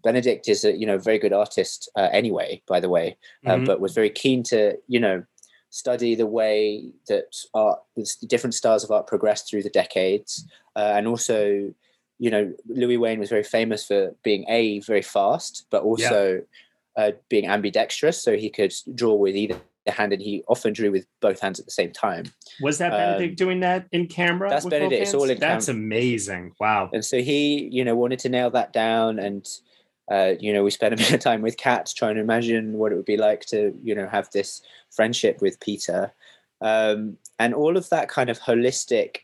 benedict 0.03 0.48
is 0.48 0.63
a 0.63 0.74
you 0.74 0.86
know 0.86 0.98
very 0.98 1.20
good 1.20 1.34
artist 1.34 1.89
uh, 1.96 2.10
anyway 2.12 2.62
by 2.67 2.79
the 2.79 2.89
way 2.89 3.17
uh, 3.46 3.51
mm-hmm. 3.51 3.65
but 3.65 3.79
was 3.79 3.93
very 3.93 4.10
keen 4.10 4.43
to 4.43 4.75
you 4.88 5.00
know 5.00 5.24
study 5.72 6.15
the 6.15 6.27
way 6.27 6.91
that 7.08 7.34
art, 7.53 7.79
the 7.96 8.05
different 8.27 8.53
styles 8.53 8.84
of 8.84 8.91
art 8.91 9.08
progressed 9.08 9.50
through 9.50 9.63
the 9.63 9.70
decades, 9.70 10.46
uh, 10.75 10.93
and 10.96 11.08
also, 11.08 11.74
you 12.20 12.29
know, 12.29 12.53
Louis 12.67 12.98
Wain 12.98 13.20
was 13.20 13.29
very 13.29 13.43
famous 13.43 13.88
for 13.88 14.13
being 14.22 14.46
a 14.48 14.79
very 14.81 15.01
fast, 15.01 15.65
but 15.72 15.81
also 15.84 16.41
yeah. 16.98 17.03
uh, 17.03 17.12
being 17.29 17.48
ambidextrous, 17.48 18.22
so 18.22 18.38
he 18.38 18.50
could 18.50 18.74
draw 18.93 19.15
with 19.15 19.36
either 19.36 19.60
hand, 19.88 20.13
and 20.13 20.22
he 20.22 20.43
often 20.48 20.74
drew 20.74 20.91
with 20.91 21.08
both 21.22 21.39
hands 21.39 21.60
at 21.60 21.65
the 21.65 21.72
same 21.72 21.91
time. 21.91 22.25
Was 22.62 22.77
that 22.77 22.91
Benedict 22.91 23.31
um, 23.31 23.36
doing 23.36 23.60
that 23.62 23.88
in 23.91 24.08
camera? 24.08 24.50
That's 24.50 24.65
Benedict. 24.65 25.01
It's 25.01 25.13
all 25.13 25.29
in. 25.29 25.39
That's 25.39 25.65
cam- 25.67 25.75
amazing. 25.77 26.53
Wow. 26.60 26.89
And 26.93 27.03
so 27.03 27.17
he, 27.22 27.70
you 27.72 27.84
know, 27.84 27.96
wanted 27.96 28.20
to 28.20 28.29
nail 28.29 28.51
that 28.51 28.74
down 28.74 29.20
and 29.20 29.48
uh, 30.10 30.34
you 30.39 30.53
know, 30.53 30.63
we 30.63 30.72
spent 30.72 30.93
a 30.93 30.98
bit 31.03 31.12
of 31.12 31.20
time 31.20 31.41
with 31.41 31.58
Kat 31.58 31.91
trying 31.96 32.15
to 32.15 32.22
imagine 32.22 32.74
what 32.74 32.91
it 32.91 32.96
would 32.96 33.05
be 33.05 33.17
like 33.17 33.46
to, 33.48 33.77
you 33.84 33.96
know, 33.96 34.08
have 34.08 34.29
this 34.31 34.62
friendship 34.89 35.41
with 35.41 35.60
Peter. 35.60 36.13
Um, 36.62 37.17
and 37.39 37.53
all 37.53 37.75
of 37.75 37.89
that 37.89 38.08
kind 38.08 38.29
of 38.29 38.39
holistic 38.39 39.22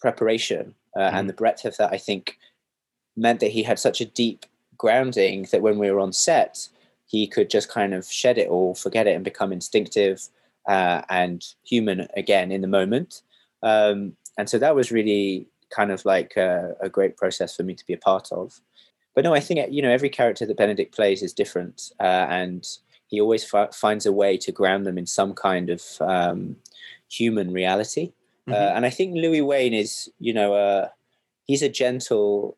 preparation 0.00 0.74
uh, 0.96 1.00
mm. 1.00 1.06
and 1.06 1.16
mm-hmm. 1.16 1.26
the 1.28 1.32
breadth 1.34 1.64
of 1.64 1.76
that, 1.76 1.92
I 1.92 1.98
think, 1.98 2.38
meant 3.16 3.40
that 3.40 3.50
he 3.50 3.62
had 3.62 3.78
such 3.78 4.00
a 4.00 4.06
deep 4.06 4.46
grounding 4.76 5.46
that 5.52 5.62
when 5.62 5.78
we 5.78 5.90
were 5.90 6.00
on 6.00 6.12
set, 6.12 6.68
he 7.06 7.26
could 7.26 7.50
just 7.50 7.68
kind 7.68 7.92
of 7.92 8.06
shed 8.06 8.38
it 8.38 8.48
all, 8.48 8.74
forget 8.74 9.06
it, 9.06 9.14
and 9.14 9.24
become 9.24 9.52
instinctive 9.52 10.28
uh, 10.66 11.02
and 11.10 11.44
human 11.62 12.08
again 12.16 12.50
in 12.50 12.62
the 12.62 12.68
moment. 12.68 13.22
Um, 13.62 14.16
and 14.38 14.48
so 14.48 14.58
that 14.58 14.74
was 14.74 14.90
really 14.90 15.46
kind 15.70 15.92
of 15.92 16.04
like 16.04 16.36
a, 16.36 16.74
a, 16.80 16.88
great 16.88 17.16
process 17.16 17.56
for 17.56 17.62
me 17.62 17.74
to 17.74 17.86
be 17.86 17.92
a 17.92 17.98
part 17.98 18.30
of 18.32 18.60
but 19.14 19.24
no, 19.24 19.34
I 19.34 19.40
think 19.40 19.72
you 19.72 19.82
know 19.82 19.90
every 19.90 20.08
character 20.08 20.46
that 20.46 20.56
Benedict 20.56 20.94
plays 20.94 21.22
is 21.22 21.32
different, 21.32 21.92
uh, 22.00 22.26
and 22.28 22.66
he 23.08 23.20
always 23.20 23.52
f- 23.52 23.74
finds 23.74 24.06
a 24.06 24.12
way 24.12 24.36
to 24.38 24.52
ground 24.52 24.86
them 24.86 24.96
in 24.96 25.06
some 25.06 25.34
kind 25.34 25.68
of 25.68 25.82
um, 26.00 26.56
human 27.10 27.52
reality. 27.52 28.12
Uh, 28.48 28.52
mm-hmm. 28.52 28.62
Uh, 28.62 28.76
and 28.76 28.86
I 28.86 28.90
think 28.90 29.14
Louis 29.14 29.42
Wain 29.42 29.74
is, 29.74 30.10
you 30.18 30.32
know, 30.32 30.54
uh, 30.54 30.88
he's 31.44 31.62
a 31.62 31.68
gentle, 31.68 32.56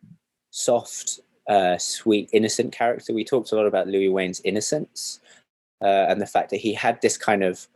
soft, 0.50 1.20
uh, 1.48 1.76
sweet, 1.78 2.30
innocent 2.32 2.72
character. 2.72 3.12
We 3.12 3.24
talked 3.24 3.52
a 3.52 3.56
lot 3.56 3.66
about 3.66 3.88
Louis 3.88 4.08
Wain's 4.08 4.40
innocence 4.44 5.20
uh, 5.82 6.06
and 6.08 6.20
the 6.20 6.26
fact 6.26 6.50
that 6.50 6.60
he 6.60 6.72
had 6.72 7.02
this 7.02 7.18
kind 7.18 7.42
of 7.42 7.66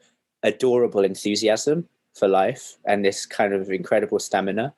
adorable 0.44 1.02
enthusiasm 1.02 1.88
for 2.14 2.28
life 2.28 2.78
and 2.84 3.04
this 3.04 3.26
kind 3.26 3.52
of 3.52 3.70
incredible 3.70 4.20
stamina. 4.20 4.72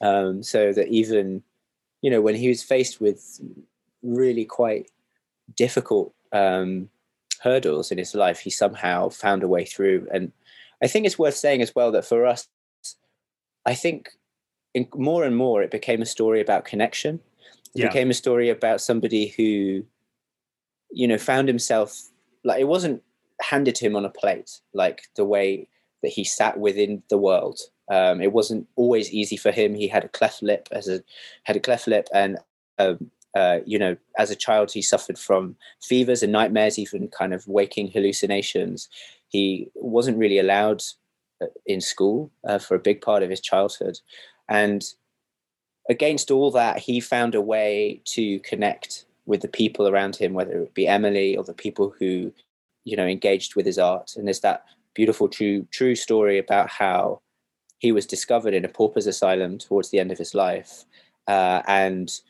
Um, 0.00 0.42
so 0.42 0.72
that 0.72 0.88
even 0.88 1.42
you 2.02 2.10
know, 2.10 2.20
when 2.20 2.34
he 2.34 2.48
was 2.48 2.62
faced 2.62 3.00
with 3.00 3.40
really 4.02 4.44
quite 4.44 4.90
difficult 5.56 6.12
um, 6.32 6.90
hurdles 7.40 7.90
in 7.90 7.98
his 7.98 8.14
life, 8.14 8.40
he 8.40 8.50
somehow 8.50 9.08
found 9.08 9.42
a 9.42 9.48
way 9.48 9.64
through. 9.64 10.06
And 10.12 10.32
I 10.82 10.88
think 10.88 11.06
it's 11.06 11.18
worth 11.18 11.36
saying 11.36 11.62
as 11.62 11.74
well 11.74 11.92
that 11.92 12.04
for 12.04 12.26
us, 12.26 12.48
I 13.64 13.74
think 13.74 14.10
in, 14.74 14.88
more 14.94 15.24
and 15.24 15.36
more 15.36 15.62
it 15.62 15.70
became 15.70 16.02
a 16.02 16.06
story 16.06 16.40
about 16.40 16.64
connection. 16.64 17.20
It 17.74 17.82
yeah. 17.82 17.88
became 17.88 18.10
a 18.10 18.14
story 18.14 18.50
about 18.50 18.80
somebody 18.80 19.28
who, 19.28 19.84
you 20.90 21.06
know, 21.08 21.18
found 21.18 21.48
himself 21.48 22.02
like 22.44 22.60
it 22.60 22.68
wasn't 22.68 23.02
handed 23.40 23.76
to 23.76 23.86
him 23.86 23.96
on 23.96 24.04
a 24.04 24.10
plate, 24.10 24.60
like 24.74 25.04
the 25.14 25.24
way 25.24 25.68
that 26.02 26.10
he 26.10 26.24
sat 26.24 26.58
within 26.58 27.02
the 27.08 27.18
world 27.18 27.60
um, 27.92 28.22
it 28.22 28.32
wasn't 28.32 28.66
always 28.74 29.12
easy 29.12 29.36
for 29.36 29.52
him. 29.52 29.74
He 29.74 29.86
had 29.86 30.02
a 30.02 30.08
cleft 30.08 30.42
lip 30.42 30.66
as 30.72 30.88
a 30.88 31.02
had 31.42 31.56
a 31.56 31.60
cleft 31.60 31.86
lip, 31.86 32.08
and 32.14 32.38
um, 32.78 33.10
uh, 33.36 33.58
you 33.66 33.78
know, 33.78 33.96
as 34.16 34.30
a 34.30 34.36
child, 34.36 34.72
he 34.72 34.80
suffered 34.80 35.18
from 35.18 35.56
fevers 35.82 36.22
and 36.22 36.32
nightmares, 36.32 36.78
even 36.78 37.08
kind 37.08 37.34
of 37.34 37.46
waking 37.46 37.90
hallucinations. 37.90 38.88
He 39.28 39.68
wasn't 39.74 40.16
really 40.16 40.38
allowed 40.38 40.82
uh, 41.42 41.48
in 41.66 41.82
school 41.82 42.30
uh, 42.48 42.58
for 42.58 42.74
a 42.74 42.86
big 42.88 43.02
part 43.02 43.22
of 43.22 43.28
his 43.28 43.42
childhood, 43.42 43.98
and 44.48 44.82
against 45.90 46.30
all 46.30 46.50
that, 46.52 46.78
he 46.78 46.98
found 46.98 47.34
a 47.34 47.42
way 47.42 48.00
to 48.06 48.38
connect 48.40 49.04
with 49.26 49.42
the 49.42 49.48
people 49.48 49.86
around 49.86 50.16
him, 50.16 50.32
whether 50.32 50.62
it 50.62 50.72
be 50.72 50.86
Emily 50.86 51.36
or 51.36 51.44
the 51.44 51.52
people 51.52 51.94
who, 51.98 52.32
you 52.84 52.96
know, 52.96 53.06
engaged 53.06 53.54
with 53.54 53.66
his 53.66 53.78
art. 53.78 54.14
And 54.16 54.26
there's 54.26 54.40
that 54.40 54.64
beautiful, 54.94 55.28
true, 55.28 55.66
true 55.70 55.94
story 55.94 56.38
about 56.38 56.70
how 56.70 57.20
he 57.82 57.90
was 57.90 58.06
discovered 58.06 58.54
in 58.54 58.64
a 58.64 58.68
pauper's 58.68 59.08
asylum 59.08 59.58
towards 59.58 59.90
the 59.90 59.98
end 59.98 60.12
of 60.12 60.18
his 60.18 60.36
life. 60.36 60.84
Uh, 61.26 61.62
and 61.66 62.20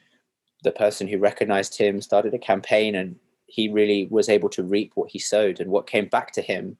the 0.64 0.73
person 0.73 1.06
who 1.06 1.18
recognized 1.18 1.76
him 1.76 2.00
started 2.00 2.32
a 2.32 2.38
campaign, 2.38 2.94
and 2.94 3.16
he 3.44 3.68
really 3.68 4.09
was 4.11 4.30
able 4.30 4.49
to 4.49 4.62
reap 4.62 4.92
what 4.94 5.11
he 5.11 5.18
sowed. 5.18 5.61
And 5.61 5.71
what 5.71 5.87
came 5.87 6.06
back 6.06 6.32
to 6.32 6.40
him 6.40 6.78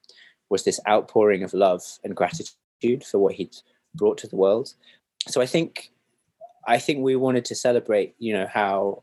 was 0.49 0.64
this 0.64 0.81
outpouring 0.88 1.43
of 1.43 1.52
love 1.52 1.83
and 2.02 2.17
gratitude 2.17 3.05
for 3.05 3.19
what 3.19 3.35
he'd 3.35 3.55
brought 3.95 4.17
to 4.19 4.26
the 4.26 4.37
world. 4.37 4.73
So 5.29 5.43
I 5.43 5.47
think, 5.47 5.93
I 6.67 6.79
think 6.79 7.00
we 7.00 7.14
wanted 7.14 7.45
to 7.47 7.55
celebrate, 7.55 8.14
you 8.19 8.33
know, 8.33 8.47
how 8.47 9.02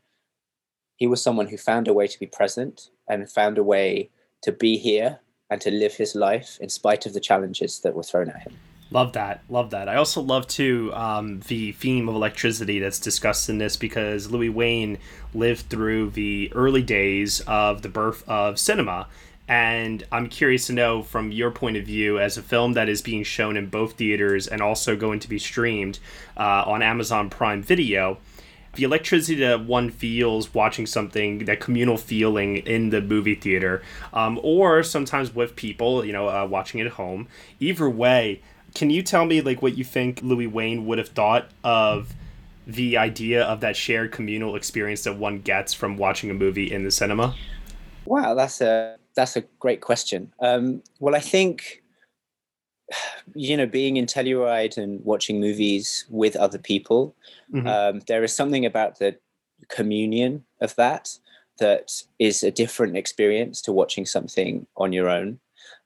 he 0.96 1.06
was 1.06 1.22
someone 1.22 1.46
who 1.46 1.56
found 1.56 1.86
a 1.86 1.94
way 1.94 2.08
to 2.08 2.18
be 2.18 2.26
present 2.26 2.90
and 3.08 3.30
found 3.30 3.56
a 3.56 3.62
way 3.62 4.10
to 4.42 4.50
be 4.50 4.78
here 4.78 5.20
and 5.48 5.60
to 5.60 5.70
live 5.70 5.94
his 5.94 6.16
life 6.16 6.58
in 6.60 6.68
spite 6.68 7.06
of 7.06 7.12
the 7.12 7.20
challenges 7.20 7.78
that 7.82 7.94
were 7.94 8.02
thrown 8.02 8.30
at 8.30 8.42
him. 8.42 8.56
Love 8.92 9.12
that. 9.12 9.42
Love 9.48 9.70
that. 9.70 9.88
I 9.88 9.96
also 9.96 10.20
love 10.20 10.48
too 10.48 10.92
um, 10.94 11.40
the 11.46 11.72
theme 11.72 12.08
of 12.08 12.14
electricity 12.14 12.80
that's 12.80 12.98
discussed 12.98 13.48
in 13.48 13.58
this 13.58 13.76
because 13.76 14.30
Louis 14.30 14.48
Wain 14.48 14.98
lived 15.32 15.68
through 15.70 16.10
the 16.10 16.52
early 16.54 16.82
days 16.82 17.40
of 17.42 17.82
the 17.82 17.88
birth 17.88 18.28
of 18.28 18.58
cinema. 18.58 19.06
And 19.46 20.04
I'm 20.12 20.28
curious 20.28 20.66
to 20.68 20.72
know 20.72 21.02
from 21.02 21.32
your 21.32 21.50
point 21.50 21.76
of 21.76 21.84
view, 21.84 22.18
as 22.18 22.36
a 22.36 22.42
film 22.42 22.72
that 22.74 22.88
is 22.88 23.02
being 23.02 23.24
shown 23.24 23.56
in 23.56 23.66
both 23.66 23.94
theaters 23.94 24.46
and 24.46 24.60
also 24.60 24.96
going 24.96 25.20
to 25.20 25.28
be 25.28 25.38
streamed 25.38 25.98
uh, 26.36 26.64
on 26.66 26.82
Amazon 26.82 27.30
Prime 27.30 27.62
Video, 27.62 28.18
the 28.74 28.84
electricity 28.84 29.40
that 29.40 29.64
one 29.64 29.90
feels 29.90 30.54
watching 30.54 30.86
something, 30.86 31.46
that 31.46 31.58
communal 31.58 31.96
feeling 31.96 32.58
in 32.58 32.90
the 32.90 33.00
movie 33.00 33.34
theater, 33.34 33.82
um, 34.12 34.38
or 34.44 34.84
sometimes 34.84 35.34
with 35.34 35.56
people, 35.56 36.04
you 36.04 36.12
know, 36.12 36.28
uh, 36.28 36.46
watching 36.46 36.78
it 36.78 36.86
at 36.86 36.92
home. 36.92 37.26
Either 37.58 37.90
way, 37.90 38.40
can 38.74 38.90
you 38.90 39.02
tell 39.02 39.24
me 39.24 39.40
like 39.40 39.62
what 39.62 39.76
you 39.76 39.84
think 39.84 40.20
Louis 40.22 40.46
Wain 40.46 40.86
would 40.86 40.98
have 40.98 41.08
thought 41.08 41.50
of 41.64 42.14
the 42.66 42.96
idea 42.96 43.42
of 43.44 43.60
that 43.60 43.76
shared 43.76 44.12
communal 44.12 44.54
experience 44.56 45.04
that 45.04 45.16
one 45.16 45.40
gets 45.40 45.74
from 45.74 45.96
watching 45.96 46.30
a 46.30 46.34
movie 46.34 46.70
in 46.70 46.84
the 46.84 46.90
cinema? 46.90 47.34
Wow, 48.04 48.34
that's 48.34 48.60
a 48.60 48.96
that's 49.14 49.36
a 49.36 49.42
great 49.58 49.80
question. 49.80 50.32
Um, 50.40 50.82
well, 50.98 51.14
I 51.14 51.20
think 51.20 51.82
you 53.34 53.56
know, 53.56 53.66
being 53.66 53.96
in 53.96 54.06
Telluride 54.06 54.76
and 54.76 55.04
watching 55.04 55.40
movies 55.40 56.04
with 56.08 56.36
other 56.36 56.58
people, 56.58 57.14
mm-hmm. 57.52 57.66
um, 57.66 58.00
there 58.06 58.24
is 58.24 58.34
something 58.34 58.66
about 58.66 58.98
the 58.98 59.16
communion 59.68 60.44
of 60.60 60.74
that 60.76 61.16
that 61.58 62.02
is 62.18 62.42
a 62.42 62.50
different 62.50 62.96
experience 62.96 63.60
to 63.62 63.72
watching 63.72 64.06
something 64.06 64.66
on 64.76 64.92
your 64.92 65.08
own. 65.08 65.38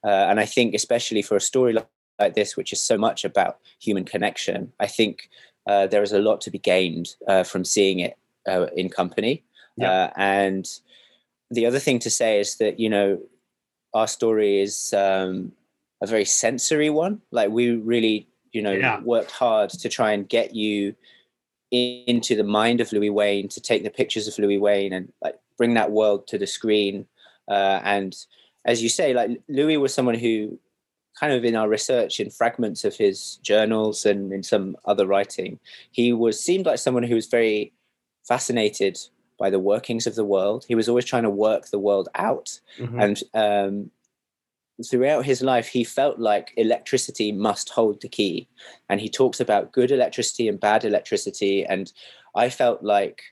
Uh, 0.05 0.27
and 0.29 0.39
I 0.39 0.47
think, 0.47 0.75
especially 0.75 1.23
for 1.23 1.37
a 1.37 1.41
story 1.41 1.73
like 1.73 1.89
like 2.19 2.35
this, 2.35 2.57
which 2.57 2.73
is 2.73 2.81
so 2.81 2.97
much 2.97 3.25
about 3.25 3.59
human 3.81 4.05
connection, 4.05 4.73
I 4.81 4.87
think 4.87 5.29
uh, 5.67 5.87
there 5.87 6.03
is 6.03 6.13
a 6.13 6.19
lot 6.19 6.41
to 6.43 6.51
be 6.51 6.59
gained 6.59 7.15
uh, 7.27 7.45
from 7.45 7.65
seeing 7.65 8.01
it 8.01 8.17
uh, 8.49 8.67
in 8.77 8.89
company. 8.89 9.43
Yeah. 9.77 9.91
Uh, 9.91 10.11
and 10.17 10.69
the 11.51 11.67
other 11.67 11.79
thing 11.79 11.99
to 12.01 12.11
say 12.11 12.41
is 12.41 12.57
that, 12.57 12.79
you 12.79 12.89
know, 12.89 13.21
our 13.93 14.07
story 14.07 14.61
is 14.61 14.93
um, 14.93 15.53
a 16.03 16.07
very 16.07 16.25
sensory 16.25 16.91
one. 16.91 17.21
Like 17.31 17.51
we 17.51 17.71
really, 17.71 18.29
you 18.53 18.63
know, 18.63 18.73
yeah. 18.73 19.01
worked 19.01 19.31
hard 19.31 19.71
to 19.71 19.89
try 19.89 20.13
and 20.13 20.29
get 20.29 20.55
you 20.55 20.95
into 21.71 22.37
the 22.37 22.45
mind 22.45 22.81
of 22.81 22.93
Louis 22.93 23.11
Wain, 23.11 23.49
to 23.49 23.61
take 23.61 23.83
the 23.83 23.91
pictures 23.91 24.29
of 24.29 24.39
Louis 24.39 24.59
Wain 24.59 24.93
and 24.93 25.13
like 25.23 25.37
bring 25.57 25.75
that 25.75 25.91
world 25.91 26.29
to 26.29 26.39
the 26.39 26.47
screen. 26.47 27.07
Uh, 27.49 27.81
and 27.83 28.15
as 28.65 28.83
you 28.83 28.89
say, 28.89 29.13
like 29.13 29.41
Louis 29.49 29.77
was 29.77 29.93
someone 29.93 30.15
who 30.15 30.59
kind 31.19 31.33
of 31.33 31.45
in 31.45 31.57
our 31.57 31.69
research 31.69 32.21
in 32.21 32.31
fragments 32.31 32.85
of 32.85 32.97
his 32.97 33.37
journals 33.43 34.05
and 34.05 34.33
in 34.33 34.43
some 34.43 34.77
other 34.85 35.07
writing, 35.07 35.59
he 35.91 36.13
was 36.13 36.41
seemed 36.41 36.67
like 36.67 36.79
someone 36.79 37.05
who 37.05 37.15
was 37.15 37.27
very 37.27 37.73
fascinated 38.27 38.99
by 39.39 39.51
the 39.51 39.59
workings 39.59 40.07
of 40.07 40.15
the 40.15 40.25
world. 40.25 40.65
He 40.67 40.75
was 40.75 40.89
always 40.89 41.05
trying 41.05 41.25
to 41.25 41.31
work 41.31 41.69
the 41.69 41.79
world 41.79 42.09
out, 42.15 42.61
mm-hmm. 42.79 43.01
and 43.01 43.23
um, 43.35 43.91
throughout 44.83 45.25
his 45.25 45.43
life, 45.43 45.69
he 45.69 45.85
felt 45.85 46.19
like 46.19 46.53
electricity 46.57 47.31
must 47.31 47.71
hold 47.71 48.01
the 48.01 48.09
key. 48.09 48.49
And 48.89 49.01
he 49.01 49.09
talks 49.09 49.41
about 49.41 49.73
good 49.73 49.91
electricity 49.91 50.49
and 50.49 50.59
bad 50.59 50.85
electricity. 50.85 51.65
And 51.65 51.93
I 52.35 52.49
felt 52.49 52.83
like, 52.83 53.23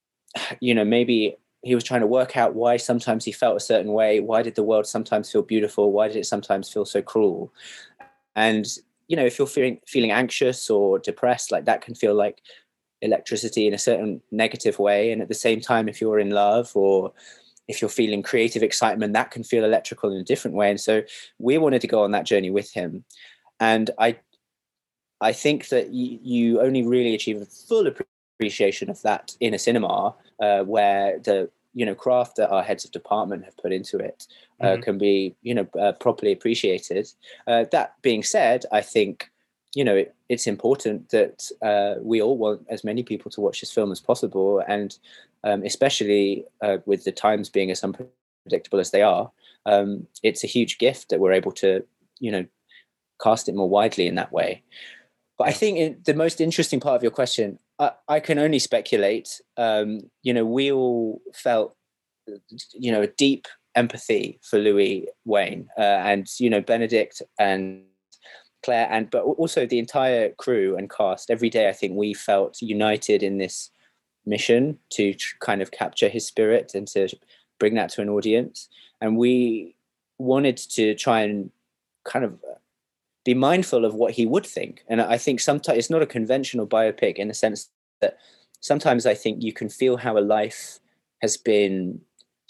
you 0.60 0.74
know, 0.74 0.84
maybe 0.84 1.36
he 1.68 1.74
was 1.74 1.84
trying 1.84 2.00
to 2.00 2.06
work 2.06 2.36
out 2.36 2.54
why 2.54 2.78
sometimes 2.78 3.24
he 3.24 3.32
felt 3.32 3.56
a 3.56 3.60
certain 3.60 3.92
way. 3.92 4.20
Why 4.20 4.42
did 4.42 4.54
the 4.54 4.62
world 4.62 4.86
sometimes 4.86 5.30
feel 5.30 5.42
beautiful? 5.42 5.92
Why 5.92 6.08
did 6.08 6.16
it 6.16 6.26
sometimes 6.26 6.72
feel 6.72 6.84
so 6.84 7.02
cruel? 7.02 7.52
And, 8.34 8.66
you 9.08 9.16
know, 9.16 9.24
if 9.24 9.38
you're 9.38 9.46
feeling, 9.46 9.80
feeling 9.86 10.10
anxious 10.10 10.70
or 10.70 10.98
depressed, 10.98 11.52
like 11.52 11.66
that 11.66 11.82
can 11.82 11.94
feel 11.94 12.14
like 12.14 12.42
electricity 13.02 13.66
in 13.66 13.74
a 13.74 13.78
certain 13.78 14.22
negative 14.30 14.78
way. 14.78 15.12
And 15.12 15.20
at 15.20 15.28
the 15.28 15.34
same 15.34 15.60
time, 15.60 15.88
if 15.88 16.00
you're 16.00 16.18
in 16.18 16.30
love 16.30 16.70
or 16.74 17.12
if 17.68 17.82
you're 17.82 17.90
feeling 17.90 18.22
creative 18.22 18.62
excitement, 18.62 19.12
that 19.12 19.30
can 19.30 19.44
feel 19.44 19.64
electrical 19.64 20.10
in 20.10 20.18
a 20.18 20.24
different 20.24 20.56
way. 20.56 20.70
And 20.70 20.80
so 20.80 21.02
we 21.38 21.58
wanted 21.58 21.82
to 21.82 21.86
go 21.86 22.02
on 22.02 22.12
that 22.12 22.24
journey 22.24 22.50
with 22.50 22.72
him. 22.72 23.04
And 23.60 23.90
I, 23.98 24.18
I 25.20 25.32
think 25.32 25.68
that 25.68 25.86
y- 25.88 26.18
you 26.22 26.60
only 26.60 26.86
really 26.86 27.14
achieve 27.14 27.42
a 27.42 27.46
full 27.46 27.86
appreciation 27.86 28.88
of 28.88 29.02
that 29.02 29.36
in 29.40 29.52
a 29.52 29.58
cinema 29.58 30.14
uh, 30.40 30.62
where 30.62 31.18
the 31.18 31.50
you 31.78 31.86
know 31.86 31.94
craft 31.94 32.34
that 32.36 32.50
our 32.50 32.64
heads 32.64 32.84
of 32.84 32.90
department 32.90 33.44
have 33.44 33.56
put 33.56 33.72
into 33.72 33.98
it 33.98 34.26
uh, 34.60 34.66
mm-hmm. 34.66 34.82
can 34.82 34.98
be 34.98 35.36
you 35.42 35.54
know 35.54 35.66
uh, 35.80 35.92
properly 35.92 36.32
appreciated. 36.32 37.08
Uh, 37.46 37.64
that 37.70 37.94
being 38.02 38.24
said, 38.24 38.64
I 38.72 38.80
think 38.80 39.30
you 39.74 39.84
know 39.84 39.94
it, 39.94 40.12
it's 40.28 40.48
important 40.48 41.10
that 41.10 41.48
uh, 41.62 41.94
we 42.02 42.20
all 42.20 42.36
want 42.36 42.66
as 42.68 42.82
many 42.82 43.04
people 43.04 43.30
to 43.30 43.40
watch 43.40 43.60
this 43.60 43.72
film 43.72 43.92
as 43.92 44.00
possible, 44.00 44.60
and 44.66 44.98
um, 45.44 45.62
especially 45.62 46.44
uh, 46.62 46.78
with 46.84 47.04
the 47.04 47.12
times 47.12 47.48
being 47.48 47.70
as 47.70 47.84
unpredictable 47.84 48.80
as 48.80 48.90
they 48.90 49.02
are, 49.02 49.30
um, 49.66 50.04
it's 50.24 50.42
a 50.42 50.48
huge 50.48 50.78
gift 50.78 51.10
that 51.10 51.20
we're 51.20 51.32
able 51.32 51.52
to, 51.52 51.84
you 52.18 52.32
know, 52.32 52.44
cast 53.22 53.48
it 53.48 53.54
more 53.54 53.68
widely 53.68 54.08
in 54.08 54.16
that 54.16 54.32
way. 54.32 54.64
But 55.38 55.48
I 55.48 55.52
think 55.52 55.78
in, 55.78 55.98
the 56.04 56.14
most 56.14 56.40
interesting 56.40 56.80
part 56.80 56.96
of 56.96 57.02
your 57.02 57.12
question, 57.12 57.58
I, 57.78 57.92
I 58.08 58.20
can 58.20 58.38
only 58.38 58.58
speculate. 58.58 59.40
Um, 59.56 60.10
you 60.22 60.34
know, 60.34 60.44
we 60.44 60.72
all 60.72 61.22
felt, 61.32 61.76
you 62.74 62.92
know, 62.92 63.02
a 63.02 63.06
deep 63.06 63.46
empathy 63.76 64.40
for 64.42 64.58
Louis 64.58 65.06
Wain 65.24 65.68
uh, 65.78 65.82
and 65.82 66.28
you 66.40 66.50
know, 66.50 66.60
Benedict 66.60 67.22
and 67.38 67.84
Claire, 68.64 68.88
and 68.90 69.08
but 69.10 69.22
also 69.22 69.64
the 69.64 69.78
entire 69.78 70.30
crew 70.30 70.76
and 70.76 70.90
cast. 70.90 71.30
Every 71.30 71.48
day, 71.48 71.68
I 71.68 71.72
think 71.72 71.94
we 71.94 72.12
felt 72.12 72.60
united 72.60 73.22
in 73.22 73.38
this 73.38 73.70
mission 74.26 74.78
to 74.90 75.14
kind 75.40 75.62
of 75.62 75.70
capture 75.70 76.08
his 76.08 76.26
spirit 76.26 76.72
and 76.74 76.86
to 76.88 77.08
bring 77.60 77.74
that 77.74 77.90
to 77.90 78.02
an 78.02 78.08
audience. 78.08 78.68
And 79.00 79.16
we 79.16 79.76
wanted 80.18 80.56
to 80.56 80.94
try 80.96 81.20
and 81.20 81.50
kind 82.04 82.24
of 82.24 82.34
be 83.24 83.34
mindful 83.34 83.84
of 83.84 83.94
what 83.94 84.12
he 84.12 84.26
would 84.26 84.46
think. 84.46 84.84
And 84.88 85.00
I 85.00 85.18
think 85.18 85.40
sometimes 85.40 85.78
it's 85.78 85.90
not 85.90 86.02
a 86.02 86.06
conventional 86.06 86.66
biopic 86.66 87.16
in 87.16 87.28
the 87.28 87.34
sense 87.34 87.68
that 88.00 88.18
sometimes 88.60 89.06
I 89.06 89.14
think 89.14 89.42
you 89.42 89.52
can 89.52 89.68
feel 89.68 89.96
how 89.96 90.16
a 90.16 90.20
life 90.20 90.78
has 91.20 91.36
been 91.36 92.00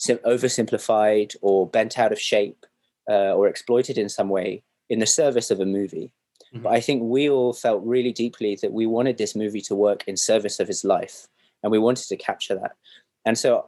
oversimplified 0.00 1.34
or 1.42 1.66
bent 1.66 1.98
out 1.98 2.12
of 2.12 2.20
shape 2.20 2.64
uh, 3.10 3.32
or 3.34 3.48
exploited 3.48 3.98
in 3.98 4.08
some 4.08 4.28
way 4.28 4.62
in 4.88 4.98
the 5.00 5.06
service 5.06 5.50
of 5.50 5.60
a 5.60 5.66
movie. 5.66 6.12
Mm-hmm. 6.54 6.62
But 6.62 6.72
I 6.72 6.80
think 6.80 7.02
we 7.02 7.28
all 7.28 7.52
felt 7.52 7.82
really 7.84 8.12
deeply 8.12 8.56
that 8.62 8.72
we 8.72 8.86
wanted 8.86 9.18
this 9.18 9.34
movie 9.34 9.60
to 9.62 9.74
work 9.74 10.04
in 10.06 10.16
service 10.16 10.60
of 10.60 10.68
his 10.68 10.84
life 10.84 11.26
and 11.62 11.72
we 11.72 11.78
wanted 11.78 12.06
to 12.08 12.16
capture 12.16 12.54
that. 12.54 12.76
And 13.24 13.36
so 13.36 13.66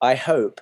I 0.00 0.14
hope 0.14 0.60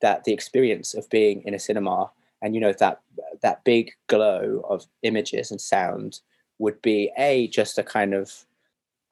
that 0.00 0.24
the 0.24 0.32
experience 0.32 0.94
of 0.94 1.10
being 1.10 1.42
in 1.42 1.54
a 1.54 1.58
cinema 1.58 2.10
and 2.42 2.54
you 2.54 2.60
know 2.60 2.72
that 2.72 3.00
that 3.42 3.64
big 3.64 3.92
glow 4.06 4.64
of 4.68 4.86
images 5.02 5.50
and 5.50 5.60
sound 5.60 6.20
would 6.58 6.80
be 6.82 7.10
a 7.16 7.48
just 7.48 7.78
a 7.78 7.82
kind 7.82 8.14
of 8.14 8.44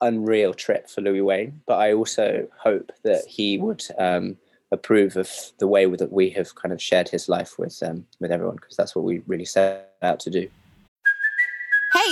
unreal 0.01 0.53
trip 0.53 0.89
for 0.89 1.01
Louis 1.01 1.21
Wain. 1.21 1.61
but 1.65 1.79
I 1.79 1.93
also 1.93 2.47
hope 2.57 2.91
that 3.03 3.25
he 3.25 3.57
would 3.57 3.83
um, 3.97 4.37
approve 4.71 5.17
of 5.17 5.31
the 5.59 5.67
way 5.67 5.85
that 5.85 6.11
we 6.11 6.29
have 6.31 6.55
kind 6.55 6.73
of 6.73 6.81
shared 6.81 7.09
his 7.09 7.29
life 7.29 7.57
with 7.57 7.81
um, 7.83 8.05
with 8.19 8.31
everyone 8.31 8.57
because 8.57 8.75
that's 8.75 8.95
what 8.95 9.05
we 9.05 9.21
really 9.27 9.45
set 9.45 9.93
out 10.01 10.19
to 10.21 10.29
do. 10.29 10.49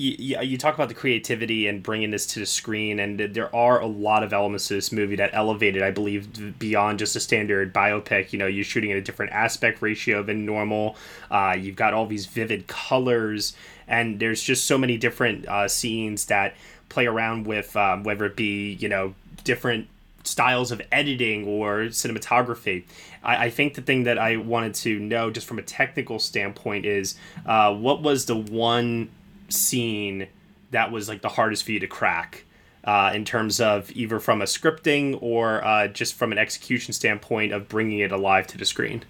you, 0.00 0.40
you 0.40 0.58
talk 0.58 0.74
about 0.74 0.88
the 0.88 0.94
creativity 0.94 1.66
and 1.68 1.82
bringing 1.82 2.10
this 2.10 2.26
to 2.28 2.40
the 2.40 2.46
screen, 2.46 2.98
and 2.98 3.18
there 3.18 3.54
are 3.54 3.80
a 3.80 3.86
lot 3.86 4.22
of 4.22 4.32
elements 4.32 4.68
to 4.68 4.74
this 4.74 4.90
movie 4.90 5.16
that 5.16 5.30
elevated, 5.32 5.82
I 5.82 5.90
believe, 5.90 6.58
beyond 6.58 6.98
just 6.98 7.14
a 7.16 7.20
standard 7.20 7.74
biopic. 7.74 8.32
You 8.32 8.38
know, 8.38 8.46
you're 8.46 8.64
shooting 8.64 8.90
at 8.90 8.96
a 8.96 9.02
different 9.02 9.32
aspect 9.32 9.82
ratio 9.82 10.22
than 10.22 10.46
normal. 10.46 10.96
Uh, 11.30 11.56
you've 11.58 11.76
got 11.76 11.92
all 11.92 12.06
these 12.06 12.26
vivid 12.26 12.66
colors, 12.66 13.54
and 13.86 14.18
there's 14.18 14.42
just 14.42 14.66
so 14.66 14.78
many 14.78 14.96
different 14.96 15.46
uh, 15.46 15.68
scenes 15.68 16.26
that 16.26 16.54
play 16.88 17.06
around 17.06 17.46
with 17.46 17.76
um, 17.76 18.02
whether 18.02 18.24
it 18.24 18.36
be 18.36 18.72
you 18.72 18.88
know 18.88 19.14
different 19.44 19.88
styles 20.24 20.70
of 20.70 20.82
editing 20.92 21.46
or 21.46 21.84
cinematography. 21.86 22.84
I, 23.22 23.46
I, 23.46 23.50
think 23.50 23.74
the 23.74 23.82
thing 23.82 24.04
that 24.04 24.18
I 24.18 24.36
wanted 24.36 24.74
to 24.74 24.98
know, 24.98 25.30
just 25.30 25.46
from 25.46 25.58
a 25.58 25.62
technical 25.62 26.18
standpoint, 26.18 26.84
is 26.84 27.14
uh, 27.46 27.74
what 27.74 28.02
was 28.02 28.26
the 28.26 28.36
one 28.36 29.10
scene 29.50 30.28
that 30.70 30.92
was 30.92 31.08
like 31.08 31.22
the 31.22 31.28
hardest 31.28 31.64
for 31.64 31.72
you 31.72 31.80
to 31.80 31.86
crack 31.86 32.44
uh, 32.84 33.12
in 33.14 33.24
terms 33.24 33.60
of 33.60 33.90
either 33.92 34.18
from 34.18 34.40
a 34.40 34.44
scripting 34.44 35.18
or 35.20 35.64
uh, 35.64 35.88
just 35.88 36.14
from 36.14 36.32
an 36.32 36.38
execution 36.38 36.92
standpoint 36.92 37.52
of 37.52 37.68
bringing 37.68 37.98
it 37.98 38.12
alive 38.12 38.46
to 38.48 38.58
the 38.58 38.64
screen? 38.64 39.02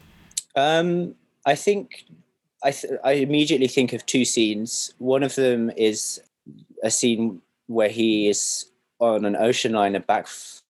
Um, 0.57 1.15
I 1.47 1.55
think 1.55 2.05
I, 2.63 2.73
th- 2.73 2.95
I 3.05 3.13
immediately 3.13 3.69
think 3.69 3.93
of 3.93 4.05
two 4.07 4.25
scenes. 4.25 4.93
One 4.99 5.23
of 5.23 5.35
them 5.35 5.71
is 5.77 6.21
a 6.83 6.91
scene 6.91 7.41
where 7.67 7.89
he 7.89 8.29
is 8.29 8.67
on 8.99 9.25
an 9.25 9.37
ocean 9.37 9.73
liner 9.73 10.01
back 10.01 10.25
f- 10.25 10.63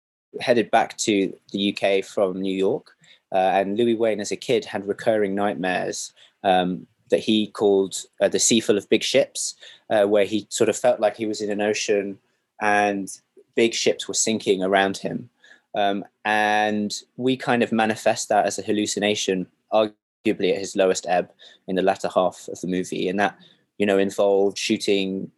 headed 0.40 0.70
back 0.70 0.96
to 0.98 1.32
the 1.52 1.76
UK 1.76 2.04
from 2.04 2.40
New 2.40 2.54
York. 2.54 2.94
Uh, 3.32 3.36
and 3.38 3.76
Louis 3.76 3.94
Wain, 3.94 4.20
as 4.20 4.32
a 4.32 4.36
kid, 4.36 4.64
had 4.64 4.88
recurring 4.88 5.34
nightmares 5.34 6.12
um, 6.44 6.86
that 7.10 7.20
he 7.20 7.48
called 7.48 8.02
uh, 8.20 8.28
the 8.28 8.38
Sea 8.38 8.60
Full 8.60 8.78
of 8.78 8.88
Big 8.88 9.02
Ships, 9.02 9.54
uh, 9.90 10.04
where 10.04 10.24
he 10.24 10.46
sort 10.50 10.68
of 10.68 10.76
felt 10.76 11.00
like 11.00 11.16
he 11.16 11.26
was 11.26 11.40
in 11.40 11.50
an 11.50 11.60
ocean 11.60 12.18
and 12.60 13.08
big 13.54 13.74
ships 13.74 14.06
were 14.06 14.14
sinking 14.14 14.62
around 14.62 14.96
him. 14.96 15.28
Um, 15.74 16.04
and 16.24 16.92
we 17.16 17.36
kind 17.36 17.62
of 17.62 17.72
manifest 17.72 18.28
that 18.28 18.46
as 18.46 18.58
a 18.58 18.62
hallucination, 18.62 19.46
arguably 19.72 20.52
at 20.52 20.58
his 20.58 20.76
lowest 20.76 21.06
ebb 21.08 21.30
in 21.66 21.76
the 21.76 21.82
latter 21.82 22.08
half 22.14 22.48
of 22.48 22.60
the 22.60 22.66
movie. 22.66 23.08
And 23.08 23.18
that, 23.20 23.38
you 23.78 23.86
know, 23.86 23.98
involved 23.98 24.58
shooting 24.58 25.30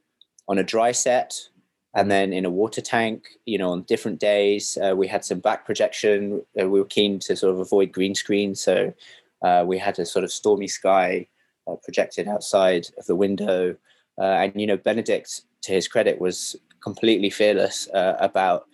on 0.48 0.59
a 0.59 0.64
dry 0.64 0.92
set 0.92 1.48
and 1.94 2.11
then 2.11 2.33
in 2.33 2.44
a 2.44 2.50
water 2.50 2.80
tank, 2.80 3.24
you 3.46 3.59
know, 3.59 3.70
on 3.70 3.83
different 3.83 4.20
days. 4.20 4.78
Uh, 4.80 4.94
we 4.94 5.09
had 5.09 5.24
some 5.24 5.40
back 5.40 5.66
projection. 5.66 6.42
Uh, 6.61 6.68
we 6.68 6.78
were 6.80 6.87
keen 6.87 7.18
to 7.20 7.37
sort 7.37 7.52
of 7.52 7.61
avoid 7.61 7.90
green 7.90 8.14
screen. 8.14 8.54
So 8.54 8.94
uh, 9.42 9.64
we 9.66 9.78
had 9.78 9.98
a 9.98 10.06
sort 10.06 10.24
of 10.24 10.33
stormy 10.33 10.68
sky 10.68 11.26
uh, 11.70 11.76
projected 11.76 12.28
outside 12.28 12.87
of 12.98 13.06
the 13.06 13.16
window. 13.16 13.76
Uh, 14.18 14.22
and 14.22 14.61
you 14.61 14.66
know, 14.66 14.76
Benedict, 14.76 15.42
to 15.62 15.72
his 15.72 15.88
credit, 15.88 16.20
was 16.20 16.56
completely 16.83 17.30
fearless 17.30 17.88
uh, 17.90 18.16
about 18.20 18.66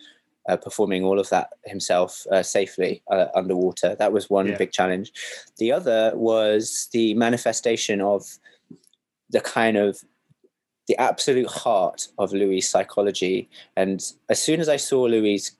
uh, 0.49 0.57
performing 0.57 1.05
all 1.05 1.19
of 1.19 1.29
that 1.31 1.51
himself 1.65 2.25
uh, 2.33 2.43
safely 2.43 3.03
uh, 3.11 3.27
underwater. 3.35 3.97
That 3.97 4.13
was 4.13 4.31
one 4.31 4.47
Yeah. 4.49 4.57
big 4.57 4.73
challenge. 4.73 5.13
The 5.59 5.73
other 5.73 6.13
was 6.15 6.89
the 6.93 7.15
manifestation 7.15 8.01
of 8.01 8.25
the 9.31 9.41
kind 9.41 9.77
of 9.77 9.99
the 10.87 10.97
absolute 10.99 11.49
heart 11.49 12.09
of 12.19 12.33
Louis' 12.33 12.61
psychology. 12.61 13.49
And 13.77 14.01
as 14.29 14.41
soon 14.41 14.61
as 14.61 14.69
I 14.69 14.77
saw 14.77 15.03
Louis' 15.03 15.51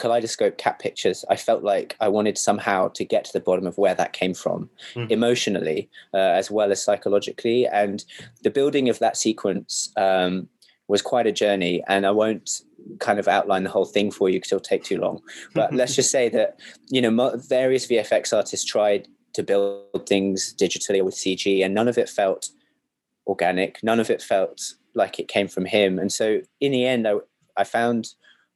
kaleidoscope 0.00 0.56
cat 0.58 0.78
pictures, 0.78 1.24
I 1.28 1.36
felt 1.36 1.62
like 1.62 1.96
I 2.00 2.08
wanted 2.08 2.38
somehow 2.38 2.88
to 2.88 3.04
get 3.04 3.24
to 3.26 3.32
the 3.32 3.40
bottom 3.48 3.66
of 3.66 3.76
where 3.78 3.94
that 3.94 4.12
came 4.20 4.34
from, 4.34 4.70
Mhm. 4.94 5.10
emotionally 5.10 5.80
uh, 6.14 6.32
as 6.40 6.50
well 6.50 6.72
as 6.72 6.82
psychologically. 6.82 7.66
And 7.66 8.04
the 8.42 8.50
building 8.50 8.88
of 8.88 8.98
that 8.98 9.16
sequence 9.16 9.92
um, 9.96 10.48
was 10.88 11.02
quite 11.02 11.26
a 11.26 11.32
journey. 11.32 11.84
And 11.86 12.06
I 12.06 12.10
won't 12.10 12.62
kind 12.98 13.18
of 13.18 13.28
outline 13.28 13.64
the 13.64 13.70
whole 13.70 13.84
thing 13.84 14.10
for 14.10 14.28
you 14.30 14.38
because 14.38 14.52
it'll 14.52 14.70
take 14.72 14.84
too 14.84 14.98
long. 14.98 15.20
But 15.54 15.74
let's 15.74 15.94
just 15.94 16.10
say 16.10 16.28
that 16.30 16.58
you 16.88 17.00
know 17.02 17.12
various 17.36 17.86
VFX 17.86 18.32
artists 18.32 18.66
tried 18.66 19.06
to 19.34 19.42
build 19.42 20.08
things 20.08 20.54
digitally 20.58 21.00
or 21.00 21.04
with 21.04 21.14
CG, 21.14 21.62
and 21.64 21.74
none 21.74 21.88
of 21.88 21.98
it 21.98 22.08
felt 22.08 22.48
organic. 23.26 23.72
None 23.82 24.00
of 24.00 24.10
it 24.10 24.22
felt 24.22 24.58
like 24.94 25.20
it 25.20 25.28
came 25.28 25.46
from 25.46 25.66
him. 25.66 25.98
And 25.98 26.10
so 26.10 26.40
in 26.60 26.72
the 26.72 26.84
end, 26.86 27.06
I, 27.06 27.14
I 27.56 27.64
found 27.64 28.02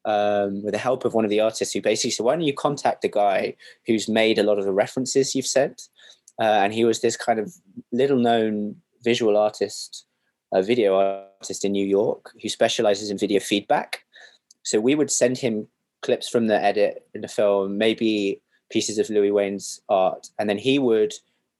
um, 0.04 0.62
with 0.62 0.72
the 0.72 0.78
help 0.78 1.04
of 1.04 1.14
one 1.14 1.24
of 1.24 1.30
the 1.30 1.40
artists 1.40 1.74
who 1.74 1.80
basically 1.80 2.10
said, 2.10 2.24
"Why 2.24 2.34
don't 2.34 2.42
you 2.42 2.54
contact 2.54 3.02
the 3.02 3.08
guy 3.08 3.56
who's 3.86 4.08
made 4.08 4.38
a 4.38 4.42
lot 4.42 4.58
of 4.58 4.64
the 4.64 4.72
references 4.72 5.34
you've 5.34 5.46
sent?" 5.46 5.88
Uh, 6.40 6.60
and 6.62 6.72
he 6.72 6.84
was 6.84 7.00
this 7.00 7.16
kind 7.16 7.38
of 7.38 7.54
little-known 7.92 8.76
visual 9.02 9.36
artist, 9.36 10.06
a 10.52 10.62
video 10.62 10.96
artist 10.96 11.64
in 11.64 11.72
New 11.72 11.86
York 11.86 12.32
who 12.42 12.48
specializes 12.48 13.10
in 13.10 13.18
video 13.18 13.40
feedback. 13.40 14.04
So 14.62 14.80
we 14.80 14.94
would 14.94 15.10
send 15.10 15.38
him 15.38 15.68
clips 16.02 16.28
from 16.28 16.48
the 16.48 16.60
edit 16.60 17.06
in 17.14 17.20
the 17.20 17.28
film, 17.28 17.78
maybe 17.78 18.40
pieces 18.70 18.98
of 18.98 19.10
Louis 19.10 19.30
Wain's 19.30 19.80
art, 19.88 20.28
and 20.38 20.48
then 20.48 20.58
he 20.58 20.78
would, 20.78 21.14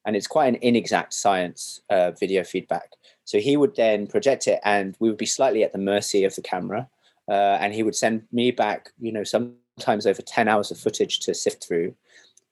and 0.05 0.17
it's 0.17 0.27
quite 0.27 0.49
an 0.49 0.59
inexact 0.61 1.13
science, 1.15 1.81
uh, 1.91 2.11
video 2.13 2.43
feedback. 2.45 2.91
So 3.25 3.39
he 3.39 3.57
would 3.57 3.77
then 3.77 4.07
project 4.07 4.49
it, 4.49 4.61
and 4.65 4.97
we 4.99 5.09
would 5.09 5.19
be 5.19 5.27
slightly 5.27 5.63
at 5.63 5.73
the 5.73 5.79
mercy 5.79 6.25
of 6.25 6.35
the 6.35 6.43
camera, 6.43 6.89
uh, 7.29 7.59
and 7.61 7.73
he 7.73 7.83
would 7.83 7.95
send 7.97 8.23
me 8.33 8.51
back, 8.51 8.91
you 8.99 9.13
know, 9.13 9.25
sometimes 9.25 10.07
over 10.07 10.23
ten 10.23 10.49
hours 10.49 10.71
of 10.71 10.79
footage 10.79 11.21
to 11.21 11.35
sift 11.35 11.67
through, 11.67 11.95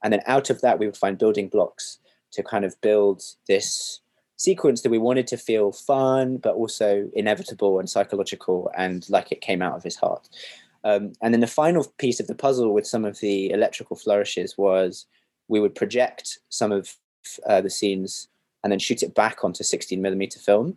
and 0.03 0.13
then 0.13 0.23
out 0.27 0.51
of 0.51 0.61
that 0.61 0.79
we 0.79 0.87
would 0.87 0.97
find 0.97 1.19
building 1.19 1.49
blocks 1.49 1.99
to 2.33 2.43
kind 2.43 2.65
of 2.65 2.81
build 2.81 3.23
this 3.47 4.01
sequence 4.37 4.83
that 4.83 4.91
we 4.91 4.99
wanted 4.99 5.27
to 5.29 5.37
feel 5.37 5.71
fun 5.71 6.37
but 6.37 6.57
also 6.57 7.09
inevitable 7.15 7.79
and 7.79 7.89
psychological 7.89 8.69
and 8.77 9.09
like 9.09 9.31
it 9.31 9.41
came 9.41 9.63
out 9.63 9.77
of 9.77 9.85
his 9.85 9.95
heart. 9.95 10.29
Um, 10.83 11.13
and 11.23 11.33
then 11.33 11.41
the 11.41 11.47
final 11.47 11.87
piece 11.99 12.19
of 12.19 12.27
the 12.27 12.35
puzzle 12.35 12.75
with 12.75 12.87
some 12.87 13.05
of 13.05 13.21
the 13.21 13.51
electrical 13.51 13.95
flourishes 13.95 14.59
was 14.59 15.07
we 15.47 15.61
would 15.61 15.77
project 15.77 16.41
some 16.49 16.73
of 16.73 16.97
uh, 17.47 17.61
the 17.61 17.71
scenes 17.71 18.29
and 18.65 18.73
then 18.73 18.81
shoot 18.81 19.03
it 19.05 19.15
back 19.15 19.45
onto 19.45 19.63
16 19.63 20.03
millimeter 20.03 20.41
film. 20.41 20.77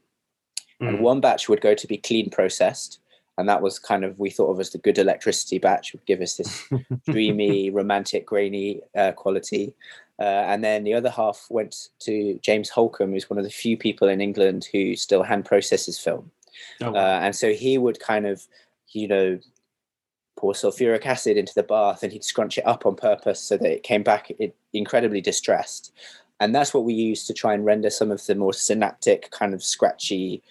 And 0.80 0.98
Mhm. 0.98 1.02
one 1.02 1.22
batch 1.22 1.50
would 1.50 1.62
go 1.62 1.74
to 1.74 1.88
be 1.88 1.98
clean 1.98 2.30
processed 2.30 3.00
and 3.38 3.50
that 3.50 3.62
was 3.62 3.80
kind 3.80 4.04
of 4.04 4.18
we 4.20 4.30
thought 4.30 4.52
of 4.52 4.60
as 4.60 4.70
the 4.70 4.78
good 4.78 4.98
electricity 4.98 5.58
batch 5.58 5.94
would 5.94 6.06
give 6.06 6.22
us 6.22 6.38
this 6.38 6.68
dreamy 7.06 7.70
romantic 7.70 8.26
grainy 8.26 8.82
uh, 8.98 9.12
quality. 9.12 9.74
Uh, 10.18 10.24
and 10.48 10.64
then 10.64 10.86
the 10.86 10.94
other 10.94 11.10
half 11.10 11.46
went 11.50 11.90
to 12.00 12.40
james 12.42 12.70
holcomb 12.70 13.12
who's 13.12 13.30
one 13.30 13.38
of 13.38 13.44
the 13.44 13.50
few 13.50 13.76
people 13.76 14.08
in 14.08 14.22
england 14.22 14.66
who 14.72 14.96
still 14.96 15.24
hand 15.24 15.44
processes 15.44 16.00
film. 16.00 16.32
Oh, 16.82 16.92
wow. 16.92 17.00
uh, 17.00 17.20
and 17.22 17.36
so 17.36 17.52
he 17.52 17.78
would 17.78 18.00
kind 18.00 18.26
of 18.26 18.48
you 18.94 19.08
know 19.08 19.40
pour 20.38 20.54
sulfuric 20.54 21.06
acid 21.06 21.38
into 21.38 21.54
the 21.54 21.64
bath 21.64 22.04
and 22.04 22.12
he'd 22.12 22.24
scrunch 22.24 22.58
it 22.58 22.68
up 22.68 22.86
on 22.86 22.96
purpose 22.96 23.40
so 23.40 23.58
that 23.58 23.72
it 23.72 23.84
came 23.84 24.04
back 24.04 24.32
incredibly 24.74 25.22
distressed. 25.22 25.94
And 26.40 26.54
that's 26.54 26.74
what 26.74 26.84
we 26.84 26.94
used 26.94 27.28
to 27.28 27.34
try 27.34 27.54
and 27.54 27.66
render 27.66 27.90
some 27.90 28.12
of 28.12 28.26
the 28.26 28.36
more 28.36 28.52
synaptic 28.52 29.32
kind 29.32 29.54
of 29.54 29.64
scratchy 29.64 30.44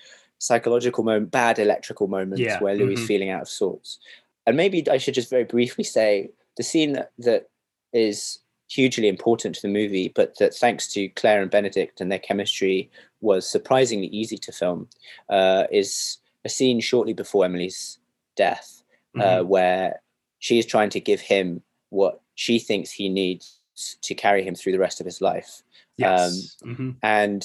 psychological 0.46 1.02
moment 1.04 1.30
bad 1.30 1.58
electrical 1.58 2.06
moments 2.08 2.40
Yeah, 2.42 2.58
where 2.60 2.74
louis 2.74 2.96
mhm. 2.96 3.06
feeling 3.06 3.30
out 3.30 3.42
of 3.42 3.48
sorts 3.48 3.98
and 4.46 4.56
maybe 4.56 4.78
i 4.90 4.98
should 4.98 5.14
just 5.14 5.30
very 5.30 5.44
briefly 5.44 5.84
say 5.84 6.30
the 6.56 6.62
scene 6.62 6.92
that, 6.92 7.12
that 7.18 7.48
is 7.92 8.38
hugely 8.68 9.08
important 9.08 9.54
to 9.54 9.62
the 9.62 9.68
movie 9.80 10.08
but 10.14 10.36
that 10.38 10.54
thanks 10.54 10.92
to 10.94 11.08
claire 11.10 11.40
and 11.42 11.50
benedict 11.50 12.00
and 12.00 12.10
their 12.10 12.18
chemistry 12.28 12.90
was 13.20 13.46
surprisingly 13.56 14.08
easy 14.08 14.36
to 14.38 14.52
film 14.52 14.88
uh, 15.28 15.64
is 15.70 16.18
a 16.44 16.48
scene 16.48 16.80
shortly 16.80 17.12
before 17.12 17.44
emily's 17.44 17.98
death 18.36 18.82
uh, 19.16 19.22
Mhm. 19.40 19.46
where 19.46 20.02
she 20.40 20.58
is 20.58 20.66
trying 20.66 20.90
to 20.90 21.00
give 21.00 21.20
him 21.20 21.62
what 21.90 22.20
she 22.34 22.58
thinks 22.58 22.90
he 22.90 23.08
needs 23.08 23.60
to 24.02 24.14
carry 24.14 24.42
him 24.42 24.54
through 24.54 24.72
the 24.72 24.78
rest 24.86 25.00
of 25.00 25.06
his 25.06 25.20
life. 25.20 25.62
Yes. 25.96 26.56
Mhm. 26.64 26.96
And 27.02 27.42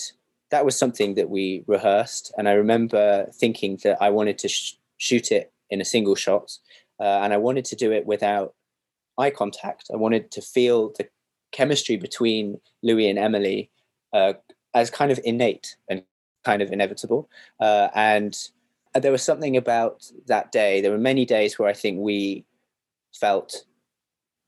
that 0.51 0.65
was 0.65 0.77
something 0.77 1.15
that 1.15 1.29
we 1.29 1.63
rehearsed. 1.67 2.33
And 2.37 2.49
I 2.49 2.53
remember 2.53 3.29
thinking 3.33 3.79
that 3.83 3.97
I 4.01 4.09
wanted 4.09 4.37
to 4.39 4.47
sh- 4.47 4.75
shoot 4.97 5.31
it 5.31 5.51
in 5.69 5.81
a 5.81 5.85
single 5.85 6.15
shot. 6.15 6.57
Uh, 6.99 7.19
and 7.23 7.33
I 7.33 7.37
wanted 7.37 7.65
to 7.65 7.75
do 7.75 7.91
it 7.91 8.05
without 8.05 8.53
eye 9.17 9.29
contact. 9.29 9.89
I 9.93 9.97
wanted 9.97 10.31
to 10.31 10.41
feel 10.41 10.89
the 10.97 11.07
chemistry 11.51 11.97
between 11.97 12.59
Louis 12.81 13.09
and 13.09 13.19
Emily 13.19 13.69
uh, 14.13 14.33
as 14.73 14.89
kind 14.89 15.11
of 15.11 15.19
innate 15.23 15.75
and 15.89 16.03
kind 16.43 16.61
of 16.61 16.71
inevitable. 16.71 17.29
Uh, 17.59 17.89
and 17.93 18.37
there 18.93 19.11
was 19.11 19.23
something 19.23 19.55
about 19.55 20.11
that 20.27 20.51
day. 20.51 20.81
There 20.81 20.91
were 20.91 20.97
many 20.97 21.25
days 21.25 21.59
where 21.59 21.69
I 21.69 21.73
think 21.73 21.99
we 21.99 22.45
felt 23.13 23.65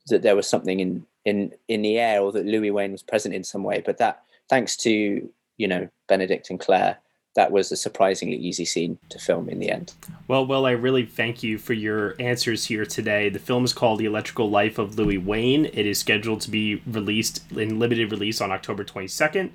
that 0.07 0.21
there 0.23 0.35
was 0.35 0.47
something 0.47 0.79
in 0.79 1.05
in 1.25 1.53
in 1.67 1.83
the 1.83 1.99
air, 1.99 2.21
or 2.21 2.31
that 2.31 2.45
Louis 2.45 2.71
Wain 2.71 2.91
was 2.91 3.03
present 3.03 3.35
in 3.35 3.43
some 3.43 3.63
way. 3.63 3.83
But 3.85 3.99
that, 3.99 4.23
thanks 4.49 4.75
to 4.77 5.29
you 5.61 5.67
know 5.67 5.87
Benedict 6.07 6.49
and 6.49 6.59
Claire, 6.59 6.97
that 7.35 7.51
was 7.51 7.71
a 7.71 7.77
surprisingly 7.77 8.35
easy 8.35 8.65
scene 8.65 8.97
to 9.09 9.19
film 9.19 9.47
in 9.47 9.59
the 9.59 9.69
end. 9.69 9.93
Well, 10.27 10.45
well, 10.45 10.65
I 10.65 10.71
really 10.71 11.05
thank 11.05 11.43
you 11.43 11.57
for 11.57 11.73
your 11.73 12.15
answers 12.19 12.65
here 12.65 12.85
today. 12.85 13.29
The 13.29 13.39
film 13.39 13.63
is 13.63 13.73
called 13.73 13.99
The 13.99 14.05
Electrical 14.05 14.49
Life 14.49 14.79
of 14.79 14.97
Louis 14.97 15.19
Wain. 15.19 15.65
It 15.65 15.85
is 15.85 15.99
scheduled 15.99 16.41
to 16.41 16.49
be 16.49 16.81
released 16.87 17.49
in 17.51 17.79
limited 17.79 18.11
release 18.11 18.41
on 18.41 18.51
October 18.51 18.83
22nd 18.83 19.51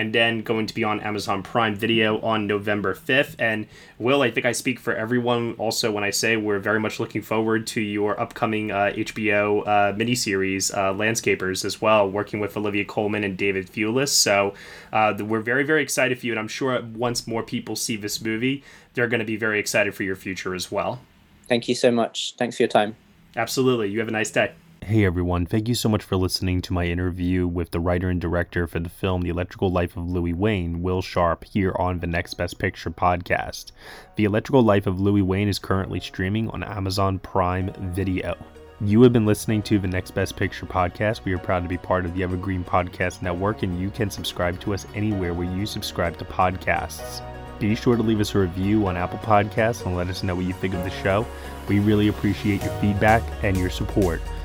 and 0.00 0.14
then 0.14 0.40
going 0.40 0.64
to 0.64 0.72
be 0.72 0.82
on 0.82 0.98
Amazon 1.00 1.42
Prime 1.42 1.74
Video 1.74 2.18
on 2.22 2.46
November 2.46 2.94
5th. 2.94 3.34
And 3.38 3.66
Will, 3.98 4.22
I 4.22 4.30
think 4.30 4.46
I 4.46 4.52
speak 4.52 4.80
for 4.80 4.94
everyone 4.94 5.52
also 5.58 5.92
when 5.92 6.04
I 6.04 6.08
say 6.08 6.38
we're 6.38 6.58
very 6.58 6.80
much 6.80 6.98
looking 6.98 7.20
forward 7.20 7.66
to 7.66 7.82
your 7.82 8.18
upcoming 8.18 8.70
uh, 8.70 8.94
HBO 8.96 9.60
uh, 9.60 9.92
miniseries, 9.92 10.72
uh, 10.72 10.94
Landscapers, 10.94 11.66
as 11.66 11.82
well, 11.82 12.08
working 12.08 12.40
with 12.40 12.56
Olivia 12.56 12.86
Colman 12.86 13.24
and 13.24 13.36
David 13.36 13.70
Thewlis. 13.70 14.08
So 14.08 14.54
uh, 14.90 15.12
we're 15.20 15.42
very, 15.42 15.64
very 15.64 15.82
excited 15.82 16.18
for 16.18 16.24
you. 16.24 16.32
And 16.32 16.40
I'm 16.40 16.48
sure 16.48 16.80
once 16.82 17.26
more 17.26 17.42
people 17.42 17.76
see 17.76 17.96
this 17.96 18.22
movie, 18.22 18.64
they're 18.94 19.06
going 19.06 19.20
to 19.20 19.26
be 19.26 19.36
very 19.36 19.60
excited 19.60 19.94
for 19.94 20.02
your 20.02 20.16
future 20.16 20.54
as 20.54 20.72
well. 20.72 21.02
Thank 21.46 21.68
you 21.68 21.74
so 21.74 21.90
much. 21.90 22.36
Thanks 22.38 22.56
for 22.56 22.62
your 22.62 22.68
time. 22.68 22.96
Absolutely. 23.36 23.90
You 23.90 23.98
have 23.98 24.08
a 24.08 24.12
nice 24.12 24.30
day. 24.30 24.52
Hey 24.82 25.04
everyone, 25.04 25.44
thank 25.44 25.68
you 25.68 25.74
so 25.74 25.90
much 25.90 26.02
for 26.02 26.16
listening 26.16 26.62
to 26.62 26.72
my 26.72 26.86
interview 26.86 27.46
with 27.46 27.70
the 27.70 27.78
writer 27.78 28.08
and 28.08 28.20
director 28.20 28.66
for 28.66 28.80
the 28.80 28.88
film 28.88 29.20
The 29.20 29.28
Electrical 29.28 29.70
Life 29.70 29.96
of 29.96 30.08
Louis 30.08 30.32
Wain, 30.32 30.82
Will 30.82 31.02
Sharpe, 31.02 31.44
here 31.44 31.76
on 31.78 32.00
the 32.00 32.06
Next 32.06 32.34
Best 32.34 32.58
Picture 32.58 32.90
podcast. 32.90 33.72
The 34.16 34.24
Electrical 34.24 34.62
Life 34.62 34.86
of 34.86 34.98
Louis 34.98 35.20
Wain 35.20 35.48
is 35.48 35.58
currently 35.58 36.00
streaming 36.00 36.48
on 36.48 36.64
Amazon 36.64 37.18
Prime 37.18 37.70
Video. 37.94 38.34
You 38.80 39.02
have 39.02 39.12
been 39.12 39.26
listening 39.26 39.62
to 39.64 39.78
the 39.78 39.86
Next 39.86 40.12
Best 40.12 40.34
Picture 40.34 40.64
podcast. 40.64 41.24
We 41.24 41.34
are 41.34 41.38
proud 41.38 41.62
to 41.62 41.68
be 41.68 41.78
part 41.78 42.06
of 42.06 42.14
the 42.14 42.22
Evergreen 42.22 42.64
Podcast 42.64 43.20
Network, 43.20 43.62
and 43.62 43.78
you 43.78 43.90
can 43.90 44.10
subscribe 44.10 44.58
to 44.60 44.72
us 44.72 44.86
anywhere 44.94 45.34
where 45.34 45.54
you 45.54 45.66
subscribe 45.66 46.16
to 46.18 46.24
podcasts. 46.24 47.22
Be 47.58 47.74
sure 47.74 47.96
to 47.96 48.02
leave 48.02 48.20
us 48.20 48.34
a 48.34 48.38
review 48.38 48.86
on 48.86 48.96
Apple 48.96 49.18
Podcasts 49.18 49.84
and 49.84 49.94
let 49.94 50.08
us 50.08 50.22
know 50.22 50.34
what 50.34 50.46
you 50.46 50.54
think 50.54 50.72
of 50.72 50.82
the 50.82 50.90
show. 50.90 51.26
We 51.68 51.78
really 51.78 52.08
appreciate 52.08 52.62
your 52.62 52.72
feedback 52.80 53.22
and 53.42 53.56
your 53.56 53.68
support, 53.68 54.22